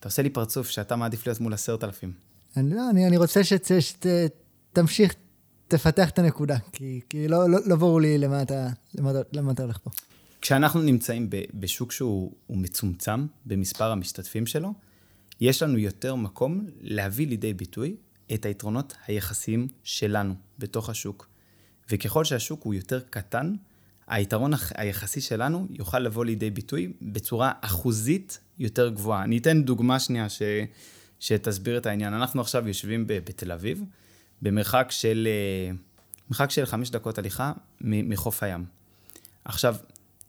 אתה 0.00 0.08
עושה 0.08 0.22
לי 0.22 0.30
פרצוף 0.30 0.68
שאתה 0.68 0.96
מעדיף 0.96 1.26
להיות 1.26 1.40
מול 1.40 1.52
עשרת 1.52 1.84
אלפים. 1.84 2.12
אני 2.56 2.74
לא, 2.74 2.90
אני, 2.90 3.06
אני 3.06 3.16
רוצה 3.16 3.40
שתמשיך, 3.80 5.14
תפתח 5.68 6.10
את 6.10 6.18
הנקודה, 6.18 6.56
כי, 6.72 7.00
כי 7.08 7.28
לא, 7.28 7.50
לא, 7.50 7.58
לא 7.66 7.76
ברור 7.76 8.00
לי 8.00 8.18
למה 8.18 8.42
אתה, 8.42 8.68
למה, 8.94 9.12
למה 9.32 9.52
אתה 9.52 9.62
הולך 9.62 9.78
פה. 9.78 9.90
כשאנחנו 10.42 10.82
נמצאים 10.82 11.30
בשוק 11.54 11.92
שהוא 11.92 12.32
מצומצם 12.50 13.26
במספר 13.46 13.90
המשתתפים 13.90 14.46
שלו, 14.46 14.74
יש 15.40 15.62
לנו 15.62 15.78
יותר 15.78 16.14
מקום 16.14 16.66
להביא 16.80 17.26
לידי 17.26 17.54
ביטוי 17.54 17.96
את 18.34 18.44
היתרונות 18.44 18.96
היחסיים 19.06 19.68
שלנו 19.84 20.34
בתוך 20.58 20.88
השוק. 20.88 21.28
וככל 21.90 22.24
שהשוק 22.24 22.62
הוא 22.62 22.74
יותר 22.74 23.00
קטן, 23.10 23.54
היתרון 24.06 24.52
היחסי 24.74 25.20
שלנו 25.20 25.66
יוכל 25.70 25.98
לבוא 25.98 26.24
לידי 26.24 26.50
ביטוי 26.50 26.92
בצורה 27.02 27.52
אחוזית 27.60 28.38
יותר 28.58 28.88
גבוהה. 28.88 29.24
אני 29.24 29.38
אתן 29.38 29.62
דוגמה 29.62 30.00
שנייה 30.00 30.28
ש... 30.28 30.42
שתסביר 31.20 31.78
את 31.78 31.86
העניין. 31.86 32.14
אנחנו 32.14 32.40
עכשיו 32.40 32.68
יושבים 32.68 33.04
בתל 33.06 33.52
אביב, 33.52 33.84
במרחק 34.42 34.86
של, 34.90 35.28
אה, 35.30 35.74
מרחק 36.30 36.50
של 36.50 36.66
חמש 36.66 36.90
דקות 36.90 37.18
הליכה 37.18 37.52
מחוף 37.80 38.42
הים. 38.42 38.64
עכשיו, 39.44 39.76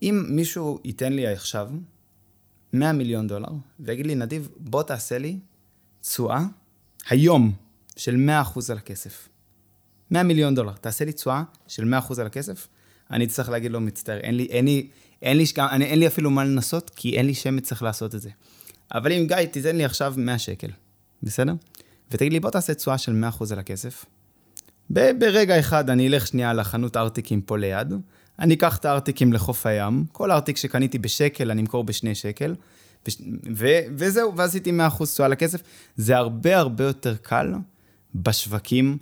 אם 0.02 0.26
מישהו 0.30 0.80
ייתן 0.84 1.14
לי 1.14 1.28
עכשיו 1.28 1.70
100 2.74 2.92
מיליון 2.92 3.28
דולר, 3.28 3.50
ויגיד 3.80 4.08
לי, 4.08 4.16
נדיב, 4.16 4.50
בוא 4.58 4.84
תעשה 4.84 5.18
לי 5.18 5.40
תשואה 6.02 6.46
היום 7.10 7.54
של 7.96 8.30
100% 8.56 8.60
על 8.70 8.78
הכסף. 8.78 9.30
100 10.12 10.24
מיליון 10.24 10.56
דולר, 10.56 10.74
תעשה 10.74 11.06
לי 11.06 11.12
תשואה 11.14 11.44
של 11.68 11.94
100% 12.10 12.20
על 12.20 12.26
הכסף, 12.26 12.68
אני 13.12 13.28
צריך 13.28 13.50
להגיד 13.50 13.72
לו, 13.72 13.82
מצטער, 13.82 14.18
אין 14.18 14.38
לי, 14.38 14.46
אין 14.46 14.66
לי, 14.66 14.88
אין 15.22 15.38
לי, 15.38 15.44
אין, 15.72 15.82
אין 15.82 16.00
לי 16.00 16.08
אפילו 16.08 16.32
מה 16.32 16.44
לנסות, 16.44 16.92
כי 16.96 17.18
אין 17.18 17.26
לי 17.26 17.34
שמץ 17.34 17.64
צריך 17.64 17.84
לעשות 17.84 18.16
את 18.16 18.22
זה. 18.22 18.30
אבל 18.94 19.12
אם 19.12 19.26
גיא, 19.28 19.46
תיתן 19.46 19.76
לי 19.76 19.86
עכשיו 19.86 20.14
100 20.18 20.40
שקל, 20.40 20.70
בסדר? 21.24 21.54
ותגיד 22.12 22.34
לי, 22.34 22.40
בוא 22.40 22.50
תעשה 22.50 22.74
תשואה 22.74 22.98
של 22.98 23.24
100% 23.40 23.44
על 23.52 23.60
הכסף. 23.60 24.06
ברגע 24.90 25.60
אחד 25.60 25.90
אני 25.90 26.08
אלך 26.08 26.28
שנייה 26.28 26.54
לחנות 26.54 26.98
ארטיקים 26.98 27.42
פה 27.42 27.58
ליד, 27.58 27.94
אני 28.42 28.54
אקח 28.54 28.78
את 28.78 28.86
הארטיקים 28.86 29.34
לחוף 29.34 29.66
הים, 29.66 30.06
כל 30.12 30.32
ארטיק 30.32 30.58
שקניתי 30.58 30.98
בשקל 30.98 31.52
אני 31.52 31.62
אמכור 31.62 31.84
בשני 31.84 32.16
שקל, 32.16 32.56
ו- 33.56 33.82
וזהו, 33.96 34.38
ועשיתי 34.38 34.72
100% 34.72 35.06
תשואה 35.06 35.28
לכסף. 35.28 35.62
זה 35.98 36.18
הרבה 36.18 36.58
הרבה 36.58 36.84
יותר 36.84 37.16
קל 37.16 37.54
בשווקים 38.16 38.98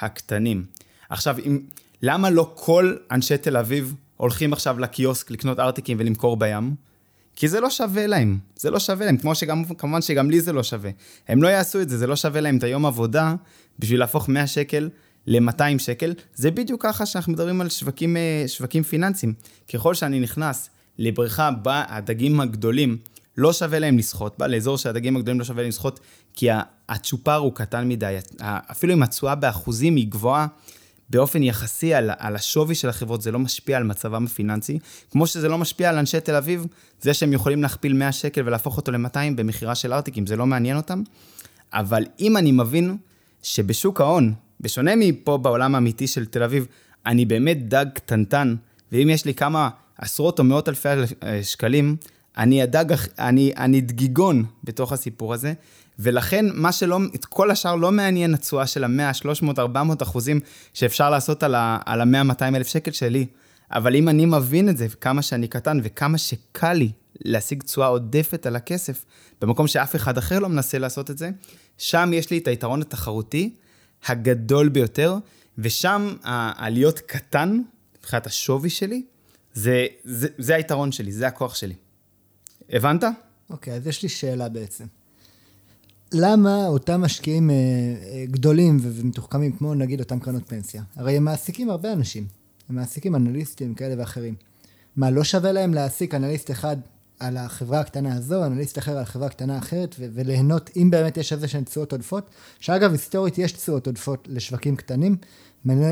הקטנים. 0.00 0.64
עכשיו, 1.08 1.36
אם, 1.46 1.60
למה 2.02 2.30
לא 2.30 2.52
כל 2.54 2.96
אנשי 3.10 3.38
תל 3.38 3.56
אביב 3.56 3.94
הולכים 4.16 4.52
עכשיו 4.52 4.78
לקיוסק 4.78 5.30
לקנות 5.30 5.58
ארטיקים 5.58 5.96
ולמכור 6.00 6.36
בים? 6.36 6.74
כי 7.36 7.48
זה 7.48 7.60
לא 7.60 7.70
שווה 7.70 8.06
להם, 8.06 8.38
זה 8.56 8.70
לא 8.70 8.78
שווה 8.78 9.06
להם, 9.06 9.16
כמו 9.16 9.34
שגם, 9.34 9.64
כמובן 9.64 10.02
שגם 10.02 10.30
לי 10.30 10.40
זה 10.40 10.52
לא 10.52 10.62
שווה. 10.62 10.90
הם 11.28 11.42
לא 11.42 11.48
יעשו 11.48 11.80
את 11.80 11.88
זה, 11.88 11.98
זה 11.98 12.06
לא 12.06 12.16
שווה 12.16 12.40
להם 12.40 12.56
את 12.58 12.62
היום 12.62 12.86
עבודה 12.86 13.34
בשביל 13.78 14.00
להפוך 14.00 14.28
100 14.28 14.46
שקל 14.46 14.88
ל-200 15.26 15.78
שקל, 15.78 16.14
זה 16.34 16.50
בדיוק 16.50 16.82
ככה 16.82 17.06
שאנחנו 17.06 17.32
מדברים 17.32 17.60
על 17.60 17.68
שווקים, 17.68 18.16
אה, 18.16 18.44
שווקים 18.46 18.82
פיננסיים. 18.82 19.34
ככל 19.72 19.94
שאני 19.94 20.20
נכנס 20.20 20.70
לבריכה 20.98 21.50
בה 21.50 21.84
הדגים 21.88 22.40
הגדולים 22.40 22.96
לא 23.36 23.52
שווה 23.52 23.78
להם 23.78 23.98
לשחות 23.98 24.38
בה, 24.38 24.46
לאזור 24.46 24.78
שהדגים 24.78 25.16
הגדולים 25.16 25.38
לא 25.38 25.44
שווה 25.44 25.62
להם 25.62 25.68
לשחות, 25.68 26.00
כי 26.34 26.48
הצ'ופר 26.88 27.34
הוא 27.34 27.52
קטן 27.52 27.88
מדי, 27.88 28.16
אפילו 28.40 28.92
אם 28.92 29.02
התשואה 29.02 29.34
באחוזים 29.34 29.96
היא 29.96 30.06
גבוהה, 30.08 30.46
באופן 31.10 31.42
יחסי 31.42 31.94
על, 31.94 32.10
על 32.18 32.36
השווי 32.36 32.74
של 32.74 32.88
החברות, 32.88 33.22
זה 33.22 33.32
לא 33.32 33.38
משפיע 33.38 33.76
על 33.76 33.84
מצבם 33.84 34.24
הפיננסי, 34.24 34.78
כמו 35.10 35.26
שזה 35.26 35.48
לא 35.48 35.58
משפיע 35.58 35.88
על 35.88 35.98
אנשי 35.98 36.20
תל 36.20 36.34
אביב, 36.34 36.66
זה 37.00 37.14
שהם 37.14 37.32
יכולים 37.32 37.62
להכפיל 37.62 37.92
100 37.92 38.12
שקל 38.12 38.42
ולהפוך 38.46 38.76
אותו 38.76 38.92
ל-200 38.92 39.34
במכירה 39.36 39.74
של 39.74 39.92
ארטיקים, 39.92 40.26
זה 40.26 40.36
לא 40.36 40.46
מעניין 40.46 40.76
אותם. 40.76 41.02
אבל 41.72 42.04
אם 42.20 42.36
אני 42.36 42.52
מבין 42.52 42.96
שבשוק 43.42 44.00
ההון, 44.00 44.34
בשונה 44.60 44.96
מפה 44.96 45.38
בעולם 45.38 45.74
האמיתי 45.74 46.06
של 46.06 46.26
תל 46.26 46.42
אביב, 46.42 46.66
אני 47.06 47.24
באמת 47.24 47.68
דג 47.68 47.86
קטנטן, 47.94 48.54
ואם 48.92 49.10
יש 49.10 49.24
לי 49.24 49.34
כמה 49.34 49.68
עשרות 49.98 50.38
או 50.38 50.44
מאות 50.44 50.68
אלפי 50.68 50.88
שקלים, 51.42 51.96
אני 52.36 52.62
הדג, 52.62 52.84
אני, 53.18 53.52
אני 53.56 53.80
דגיגון 53.80 54.44
בתוך 54.64 54.92
הסיפור 54.92 55.34
הזה, 55.34 55.52
ולכן 55.98 56.46
מה 56.54 56.72
שלא, 56.72 56.98
את 57.14 57.24
כל 57.24 57.50
השאר 57.50 57.74
לא 57.74 57.92
מעניין 57.92 58.34
התשואה 58.34 58.66
של 58.66 58.84
ה-100, 58.84 59.14
300, 59.14 59.58
400 59.58 60.02
אחוזים 60.02 60.40
שאפשר 60.74 61.10
לעשות 61.10 61.42
על 61.42 61.54
ה-100, 61.54 62.22
200 62.22 62.56
אלף 62.56 62.66
שקל 62.66 62.90
שלי. 62.90 63.26
אבל 63.70 63.96
אם 63.96 64.08
אני 64.08 64.26
מבין 64.26 64.68
את 64.68 64.76
זה, 64.76 64.88
כמה 65.00 65.22
שאני 65.22 65.48
קטן 65.48 65.80
וכמה 65.82 66.18
שקל 66.18 66.72
לי 66.72 66.90
להשיג 67.24 67.62
תשואה 67.62 67.86
עודפת 67.86 68.46
על 68.46 68.56
הכסף, 68.56 69.04
במקום 69.40 69.66
שאף 69.66 69.96
אחד 69.96 70.18
אחר 70.18 70.38
לא 70.38 70.48
מנסה 70.48 70.78
לעשות 70.78 71.10
את 71.10 71.18
זה, 71.18 71.30
שם 71.78 72.10
יש 72.14 72.30
לי 72.30 72.38
את 72.38 72.48
היתרון 72.48 72.82
התחרותי 72.82 73.54
הגדול 74.06 74.68
ביותר, 74.68 75.18
ושם 75.58 76.16
הלהיות 76.24 77.00
קטן, 77.00 77.62
מבחינת 77.98 78.26
השווי 78.26 78.70
שלי, 78.70 79.02
זה, 79.54 79.86
זה, 80.04 80.28
זה 80.38 80.54
היתרון 80.54 80.92
שלי, 80.92 81.12
זה 81.12 81.26
הכוח 81.26 81.54
שלי. 81.54 81.74
הבנת? 82.70 83.04
אוקיי, 83.50 83.72
okay, 83.72 83.76
אז 83.76 83.86
יש 83.86 84.02
לי 84.02 84.08
שאלה 84.08 84.48
בעצם. 84.48 84.84
למה 86.12 86.66
אותם 86.66 87.00
משקיעים 87.00 87.50
אה, 87.50 87.54
אה, 87.54 88.24
גדולים 88.26 88.78
ומתוחכמים, 88.82 89.52
כמו 89.52 89.74
נגיד 89.74 90.00
אותם 90.00 90.20
קרנות 90.20 90.48
פנסיה, 90.48 90.82
הרי 90.96 91.16
הם 91.16 91.24
מעסיקים 91.24 91.70
הרבה 91.70 91.92
אנשים, 91.92 92.26
הם 92.68 92.76
מעסיקים 92.76 93.14
אנליסטים 93.14 93.74
כאלה 93.74 93.94
ואחרים. 93.98 94.34
מה, 94.96 95.10
לא 95.10 95.24
שווה 95.24 95.52
להם 95.52 95.74
להעסיק 95.74 96.14
אנליסט 96.14 96.50
אחד 96.50 96.76
על 97.18 97.36
החברה 97.36 97.80
הקטנה 97.80 98.14
הזו, 98.16 98.44
אנליסט 98.44 98.78
אחר 98.78 98.98
על 98.98 99.04
חברה 99.04 99.28
קטנה 99.28 99.58
אחרת, 99.58 99.96
ו- 99.98 100.06
וליהנות, 100.12 100.70
אם 100.76 100.90
באמת 100.90 101.16
יש 101.16 101.32
איזה 101.32 101.48
שהן 101.48 101.64
תשואות 101.64 101.92
עודפות, 101.92 102.30
שאגב, 102.60 102.92
היסטורית 102.92 103.38
יש 103.38 103.52
תשואות 103.52 103.86
עודפות 103.86 104.28
לשווקים 104.30 104.76
קטנים, 104.76 105.16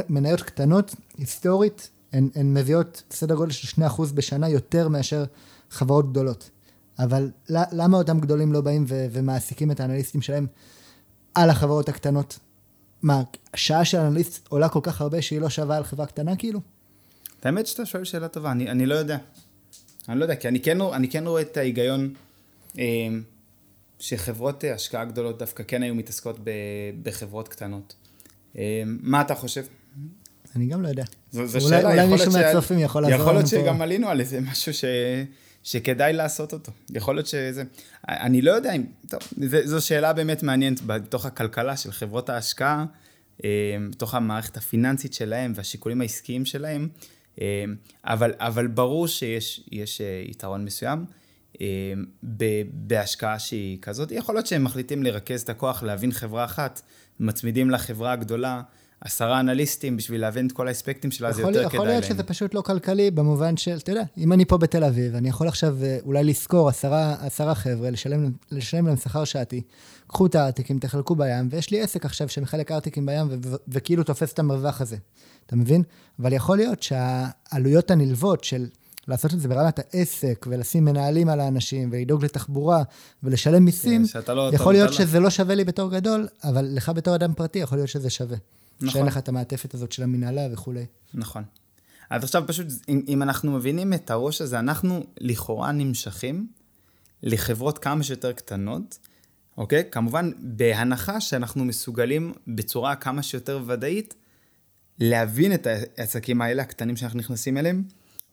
מניות 0.09 0.43
קטנות, 0.43 0.95
היסטורית, 1.19 1.91
הן, 2.13 2.29
הן 2.35 2.55
מביאות 2.55 3.03
סדר 3.11 3.35
גודל 3.35 3.53
של 3.53 3.83
2% 3.83 4.03
בשנה 4.15 4.49
יותר 4.49 4.89
מאשר 4.89 5.25
חברות 5.71 6.11
גדולות. 6.11 6.51
אבל 6.99 7.31
למה 7.49 7.97
אותם 7.97 8.21
גדולים 8.21 8.53
לא 8.53 8.61
באים 8.61 8.85
ו- 8.89 9.07
ומעסיקים 9.13 9.71
את 9.71 9.81
האנליסטים 9.81 10.23
שלהם 10.23 10.47
על 11.35 11.51
החברות 11.51 11.89
הקטנות? 11.89 12.39
מה, 13.03 13.23
שעה 13.57 13.85
של 13.85 13.99
אנליסט 13.99 14.49
עולה 14.49 14.69
כל 14.69 14.81
כך 14.83 15.01
הרבה 15.01 15.23
שהיא 15.23 15.41
לא 15.41 15.49
שווה 15.49 15.77
על 15.77 15.85
חברה 15.85 16.07
קטנה 16.07 16.37
כאילו? 16.37 16.61
האמת 17.43 17.67
שאתה 17.67 17.87
שואל 17.87 18.05
שאלה 18.05 18.29
טובה, 18.29 18.53
אני, 18.53 18.71
אני 18.71 18.87
לא 18.87 18.95
יודע. 18.95 19.19
אני 20.09 20.19
לא 20.19 20.25
יודע, 20.25 20.37
כי 20.37 20.49
אני 20.49 20.61
כן, 20.61 20.81
אני 20.81 21.09
כן 21.09 21.27
רואה 21.27 21.43
את 21.43 21.57
ההיגיון 21.57 22.15
אה, 22.79 22.85
שחברות 23.99 24.65
אה, 24.65 24.75
השקעה 24.75 25.05
גדולות 25.05 25.39
דווקא 25.39 25.63
כן 25.67 25.83
היו 25.83 25.95
מתעסקות 25.95 26.39
ב, 26.45 26.51
בחברות 27.03 27.49
קטנות. 27.49 27.95
אה, 28.59 28.83
מה 28.87 29.21
אתה 29.21 29.35
חושב? 29.35 29.65
אני 30.57 30.67
גם 30.67 30.83
לא 30.83 30.89
יודע. 30.89 31.05
זו, 31.31 31.47
זו 31.47 31.59
אולי, 31.59 31.69
שאלה, 31.69 31.91
אולי 31.91 32.07
מישהו 32.07 32.33
מהצופים 32.33 32.79
יכול 32.79 33.03
לעזור 33.03 33.17
לנו 33.17 33.25
פה. 33.25 33.31
יכול 33.31 33.35
להיות 33.35 33.49
שגם 33.49 33.83
עלינו 33.83 34.09
על 34.09 34.21
איזה 34.21 34.41
משהו 34.41 34.75
ש... 34.75 34.85
שכדאי 35.63 36.13
לעשות 36.13 36.53
אותו. 36.53 36.73
יכול 36.91 37.15
להיות 37.15 37.27
שזה... 37.27 37.63
אני 38.09 38.43
לא 38.43 38.53
יודע 38.53 38.73
אם... 38.73 38.85
טוב, 39.09 39.21
זה, 39.37 39.67
זו 39.67 39.87
שאלה 39.87 40.13
באמת 40.13 40.43
מעניינת 40.43 40.81
בתוך 40.87 41.27
הכלכלה 41.27 41.77
של 41.77 41.93
חברות 41.93 42.29
ההשקעה, 42.29 42.85
אה, 43.45 43.51
בתוך 43.91 44.15
המערכת 44.15 44.57
הפיננסית 44.57 45.15
שלהם 45.15 45.53
והשיקולים 45.57 46.01
העסקיים 46.01 46.45
שלהם, 46.45 46.83
אה, 46.83 47.14
אבל, 48.05 48.33
אבל 48.39 48.67
ברור 48.67 49.09
שיש 49.09 50.01
אה, 50.01 50.23
יתרון 50.27 50.65
מסוים. 50.65 51.05
בהשקעה 52.73 53.39
שהיא 53.39 53.79
כזאת. 53.83 54.13
יכול 54.13 54.35
להיות 54.35 54.47
שהם 54.47 54.65
מחליטים 54.65 55.03
לרכז 55.03 55.43
את 55.43 55.49
הכוח, 55.49 55.83
להבין 55.83 56.13
חברה 56.13 56.45
אחת, 56.45 56.83
מצמידים 57.21 57.71
לחברה 57.71 58.13
הגדולה, 58.13 58.63
עשרה 59.01 59.41
אנליסטים 59.41 59.97
בשביל 59.97 60.21
להבין 60.21 60.47
את 60.47 60.53
כל 60.53 60.69
האספקטים 60.69 61.11
שלה, 61.11 61.33
זה 61.33 61.43
יותר 61.43 61.53
כדאי 61.53 61.63
להם. 61.63 61.75
יכול 61.75 61.87
להיות 61.87 62.05
שזה 62.05 62.23
פשוט 62.23 62.55
לא 62.55 62.61
כלכלי 62.61 63.11
במובן 63.11 63.57
של, 63.57 63.77
אתה 63.77 63.93
יודע, 63.93 64.03
אם 64.19 64.33
אני 64.33 64.45
פה 64.45 64.59
בתל 64.59 64.85
אביב, 64.85 65.15
אני 65.15 65.29
יכול 65.29 65.49
עכשיו 65.49 65.77
אה, 65.83 65.99
אולי 66.05 66.25
לשכור 66.25 66.69
עשרה, 66.69 67.15
עשרה 67.21 67.55
חבר'ה, 67.55 67.91
לשלם, 67.91 68.31
לשלם 68.51 68.87
להם 68.87 68.97
שכר 68.97 69.25
שעתי, 69.25 69.63
קחו 70.07 70.27
את 70.27 70.35
הארטיקים, 70.35 70.79
תחלקו 70.79 71.15
בים, 71.15 71.49
ויש 71.51 71.71
לי 71.71 71.81
עסק 71.81 72.05
עכשיו 72.05 72.29
שמחלק 72.29 72.73
ארטיקים 72.73 73.07
בים 73.07 73.27
וכאילו 73.69 74.03
תופס 74.03 74.33
את 74.33 74.39
המרווח 74.39 74.81
הזה. 74.81 74.97
אתה 75.47 75.57
מבין? 75.57 75.83
אבל 76.19 76.33
יכול 76.33 76.57
להיות 76.57 76.83
שהעלויות 76.83 77.91
הנלוות 77.91 78.45
של... 78.45 78.67
לעשות 79.09 79.35
את 79.35 79.41
זה 79.41 79.49
ברמת 79.49 79.79
העסק, 79.79 80.47
ולשים 80.49 80.85
מנהלים 80.85 81.29
על 81.29 81.41
האנשים, 81.41 81.89
ולדאוג 81.93 82.25
לתחבורה, 82.25 82.83
ולשלם 83.23 83.65
מיסים, 83.65 84.05
לא, 84.29 84.51
יכול 84.53 84.73
להיות 84.73 84.91
לא. 84.91 84.97
שזה 84.97 85.21
לא 85.21 85.31
שווה 85.31 85.55
לי 85.55 85.65
בתור 85.65 85.91
גדול, 85.91 86.29
אבל 86.45 86.69
לך 86.71 86.89
בתור 86.89 87.15
אדם 87.15 87.35
פרטי 87.35 87.59
יכול 87.59 87.79
להיות 87.79 87.89
שזה 87.89 88.11
שווה. 88.11 88.37
נכון. 88.81 88.91
שאין 88.91 89.07
לך 89.07 89.17
את 89.17 89.29
המעטפת 89.29 89.75
הזאת 89.75 89.93
של 89.93 90.03
המנהלה 90.03 90.47
וכולי. 90.53 90.87
נכון. 91.15 91.45
אז 92.11 92.25
עכשיו 92.25 92.45
פשוט, 92.47 92.67
אם, 92.89 93.05
אם 93.09 93.23
אנחנו 93.23 93.53
מבינים 93.53 93.93
את 93.93 94.11
הראש 94.11 94.41
הזה, 94.41 94.59
אנחנו 94.59 95.07
לכאורה 95.21 95.73
נמשכים 95.73 96.47
לחברות 97.23 97.79
כמה 97.79 98.03
שיותר 98.03 98.33
קטנות, 98.33 98.99
אוקיי? 99.57 99.85
כמובן, 99.91 100.31
בהנחה 100.39 101.21
שאנחנו 101.21 101.65
מסוגלים 101.65 102.33
בצורה 102.47 102.97
כמה 102.97 103.23
שיותר 103.23 103.63
ודאית 103.67 104.15
להבין 104.99 105.55
את 105.55 105.67
העסקים 105.67 106.43
האלה, 106.43 106.63
הקטנים 106.63 106.97
שאנחנו 106.97 107.19
נכנסים 107.19 107.59
אליהם, 107.59 107.83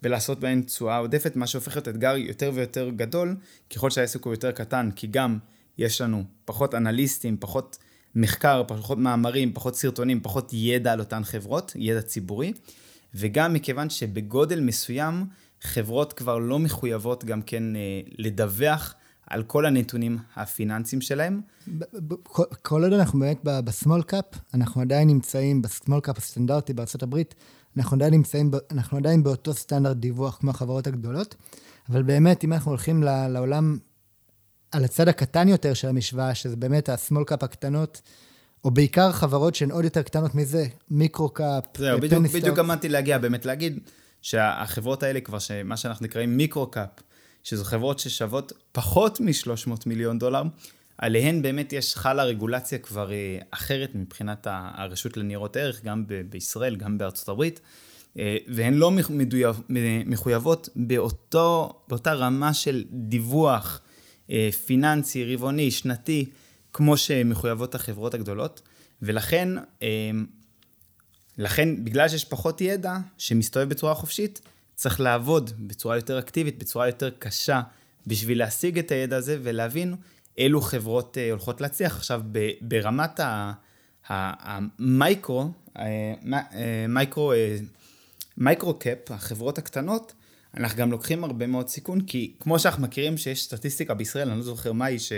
ולעשות 0.03 0.39
בהם 0.39 0.61
תשואה 0.61 0.97
עודפת, 0.97 1.35
מה 1.35 1.47
שהופך 1.47 1.75
להיות 1.75 1.87
אתגר 1.87 2.17
יותר 2.17 2.51
ויותר 2.53 2.89
גדול, 2.89 3.35
ככל 3.75 3.89
שהעסק 3.89 4.25
הוא 4.25 4.33
יותר 4.33 4.51
קטן, 4.51 4.89
כי 4.95 5.07
גם 5.07 5.37
יש 5.77 6.01
לנו 6.01 6.23
פחות 6.45 6.75
אנליסטים, 6.75 7.37
פחות 7.39 7.77
מחקר, 8.15 8.63
פחות 8.67 8.97
מאמרים, 8.97 9.53
פחות 9.53 9.75
סרטונים, 9.75 10.21
פחות 10.21 10.49
ידע 10.53 10.93
על 10.93 10.99
אותן 10.99 11.23
חברות, 11.23 11.71
ידע 11.75 12.01
ציבורי, 12.01 12.53
וגם 13.15 13.53
מכיוון 13.53 13.89
שבגודל 13.89 14.59
מסוים 14.59 15.25
חברות 15.61 16.13
כבר 16.13 16.37
לא 16.37 16.59
מחויבות 16.59 17.25
גם 17.25 17.41
כן 17.41 17.75
אה, 17.75 18.01
לדווח 18.17 18.95
על 19.27 19.43
כל 19.43 19.65
הנתונים 19.65 20.17
הפיננסיים 20.35 21.01
שלהם. 21.01 21.41
כל 22.61 22.83
עוד 22.83 22.93
אנחנו 22.93 23.19
באמת 23.19 23.39
ב 23.43 23.53
small 23.53 24.03
cap, 24.03 24.25
אנחנו 24.53 24.81
עדיין 24.81 25.07
נמצאים 25.07 25.61
ב 25.61 25.67
small 25.67 25.99
cap 25.99 26.17
הסטנדרטי 26.17 26.73
בארה"ב, 26.73 27.17
אנחנו 27.77 27.97
עדיין 27.97 28.13
נמצאים, 28.13 28.51
אנחנו 28.71 28.97
עדיין 28.97 29.23
באותו 29.23 29.53
סטנדרט 29.53 29.97
דיווח 29.97 30.37
כמו 30.37 30.51
החברות 30.51 30.87
הגדולות, 30.87 31.35
אבל 31.89 32.03
באמת, 32.03 32.43
אם 32.43 32.53
אנחנו 32.53 32.71
הולכים 32.71 33.03
לעולם 33.03 33.77
על 34.71 34.83
הצד 34.83 35.07
הקטן 35.07 35.47
יותר 35.47 35.73
של 35.73 35.87
המשוואה, 35.87 36.35
שזה 36.35 36.55
באמת 36.55 36.89
ה-small 36.89 37.31
cap 37.31 37.45
הקטנות, 37.45 38.01
או 38.63 38.71
בעיקר 38.71 39.11
חברות 39.11 39.55
שהן 39.55 39.71
עוד 39.71 39.83
יותר 39.83 40.01
קטנות 40.01 40.35
מזה, 40.35 40.65
micro-cap, 40.91 41.63
זהו, 41.77 41.99
בדיוק, 41.99 42.23
בדיוק 42.33 42.59
עמדתי 42.59 42.89
להגיע, 42.89 43.17
באמת 43.17 43.45
להגיד 43.45 43.79
שהחברות 44.21 45.03
האלה 45.03 45.21
כבר, 45.21 45.37
מה 45.65 45.77
שאנחנו 45.77 46.05
נקראים 46.05 46.37
micro-cap, 46.37 46.89
שזו 47.43 47.63
חברות 47.63 47.99
ששוות 47.99 48.53
פחות 48.71 49.19
מ-300 49.19 49.71
מיליון 49.85 50.19
דולר, 50.19 50.43
עליהן 50.97 51.41
באמת 51.41 51.73
יש, 51.73 51.95
חלה 51.95 52.23
רגולציה 52.23 52.77
כבר 52.77 53.11
אה, 53.11 53.37
אחרת 53.51 53.89
מבחינת 53.95 54.47
הרשות 54.49 55.17
לניירות 55.17 55.57
ערך, 55.57 55.83
גם 55.83 56.07
ב- 56.07 56.21
בישראל, 56.29 56.75
גם 56.75 56.97
בארצות 56.97 57.29
הברית, 57.29 57.59
אה, 58.19 58.37
והן 58.47 58.73
לא 58.73 58.91
מחויבות 60.05 60.69
באותו, 60.75 61.73
באותה 61.87 62.13
רמה 62.13 62.53
של 62.53 62.83
דיווח, 62.91 63.81
פיננסי, 64.65 65.35
רבעוני, 65.35 65.71
שנתי, 65.71 66.25
כמו 66.73 66.97
שמחויבות 66.97 67.75
החברות 67.75 68.13
הגדולות, 68.13 68.61
ולכן, 69.01 69.49
אה, 69.81 70.11
לכן, 71.37 71.83
בגלל 71.83 72.09
שיש 72.09 72.25
פחות 72.25 72.61
ידע 72.61 72.97
שמסתובב 73.17 73.69
בצורה 73.69 73.93
חופשית, 73.93 74.41
צריך 74.75 74.99
לעבוד 74.99 75.51
בצורה 75.67 75.95
יותר 75.95 76.19
אקטיבית, 76.19 76.59
בצורה 76.59 76.87
יותר 76.87 77.09
קשה, 77.19 77.61
בשביל 78.07 78.39
להשיג 78.39 78.79
את 78.79 78.91
הידע 78.91 79.17
הזה 79.17 79.37
ולהבין 79.43 79.95
אילו 80.37 80.61
חברות 80.61 81.17
אה, 81.17 81.31
הולכות 81.31 81.61
להצליח. 81.61 81.95
עכשיו, 81.95 82.21
ברמת 82.61 83.19
ה 84.07 84.28
micro, 84.28 85.51
micro, 86.87 87.33
micro 88.37 88.73
cap, 88.73 89.11
החברות 89.11 89.57
הקטנות, 89.57 90.13
אנחנו 90.57 90.77
גם 90.77 90.91
לוקחים 90.91 91.23
הרבה 91.23 91.47
מאוד 91.47 91.69
סיכון, 91.69 92.01
כי 92.01 92.33
כמו 92.39 92.59
שאנחנו 92.59 92.83
מכירים 92.83 93.17
שיש 93.17 93.43
סטטיסטיקה 93.43 93.93
בישראל, 93.93 94.29
אני 94.29 94.37
לא 94.37 94.43
זוכר 94.43 94.71
מה 94.71 94.85
היא, 94.85 94.99
ש... 94.99 95.13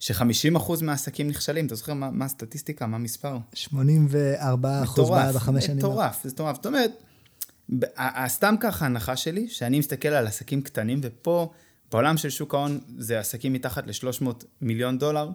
ש-50% 0.00 0.82
מהעסקים 0.82 1.28
נכשלים, 1.28 1.66
אתה 1.66 1.74
זוכר 1.74 1.94
מה, 1.94 2.10
מה 2.10 2.24
הסטטיסטיקה, 2.24 2.86
מה 2.86 2.96
המספר? 2.96 3.36
84 3.54 4.82
אחוז 4.82 5.10
בחמש 5.34 5.64
שנים. 5.66 5.78
מטורף, 5.78 6.20
זה 6.24 6.30
מטורף. 6.30 6.56
זאת 6.56 6.66
אומרת, 6.66 6.90
סתם 8.26 8.54
ככה 8.60 8.86
הנחה 8.86 9.16
שלי, 9.16 9.48
שאני 9.48 9.78
מסתכל 9.78 10.08
על 10.08 10.26
עסקים 10.26 10.62
קטנים, 10.62 11.00
ופה 11.02 11.52
בעולם 11.92 12.16
של 12.16 12.30
שוק 12.30 12.54
ההון 12.54 12.80
זה 12.98 13.20
עסקים 13.20 13.52
מתחת 13.52 13.86
ל-300 13.86 14.26
מיליון 14.60 14.98
דולר, 14.98 15.30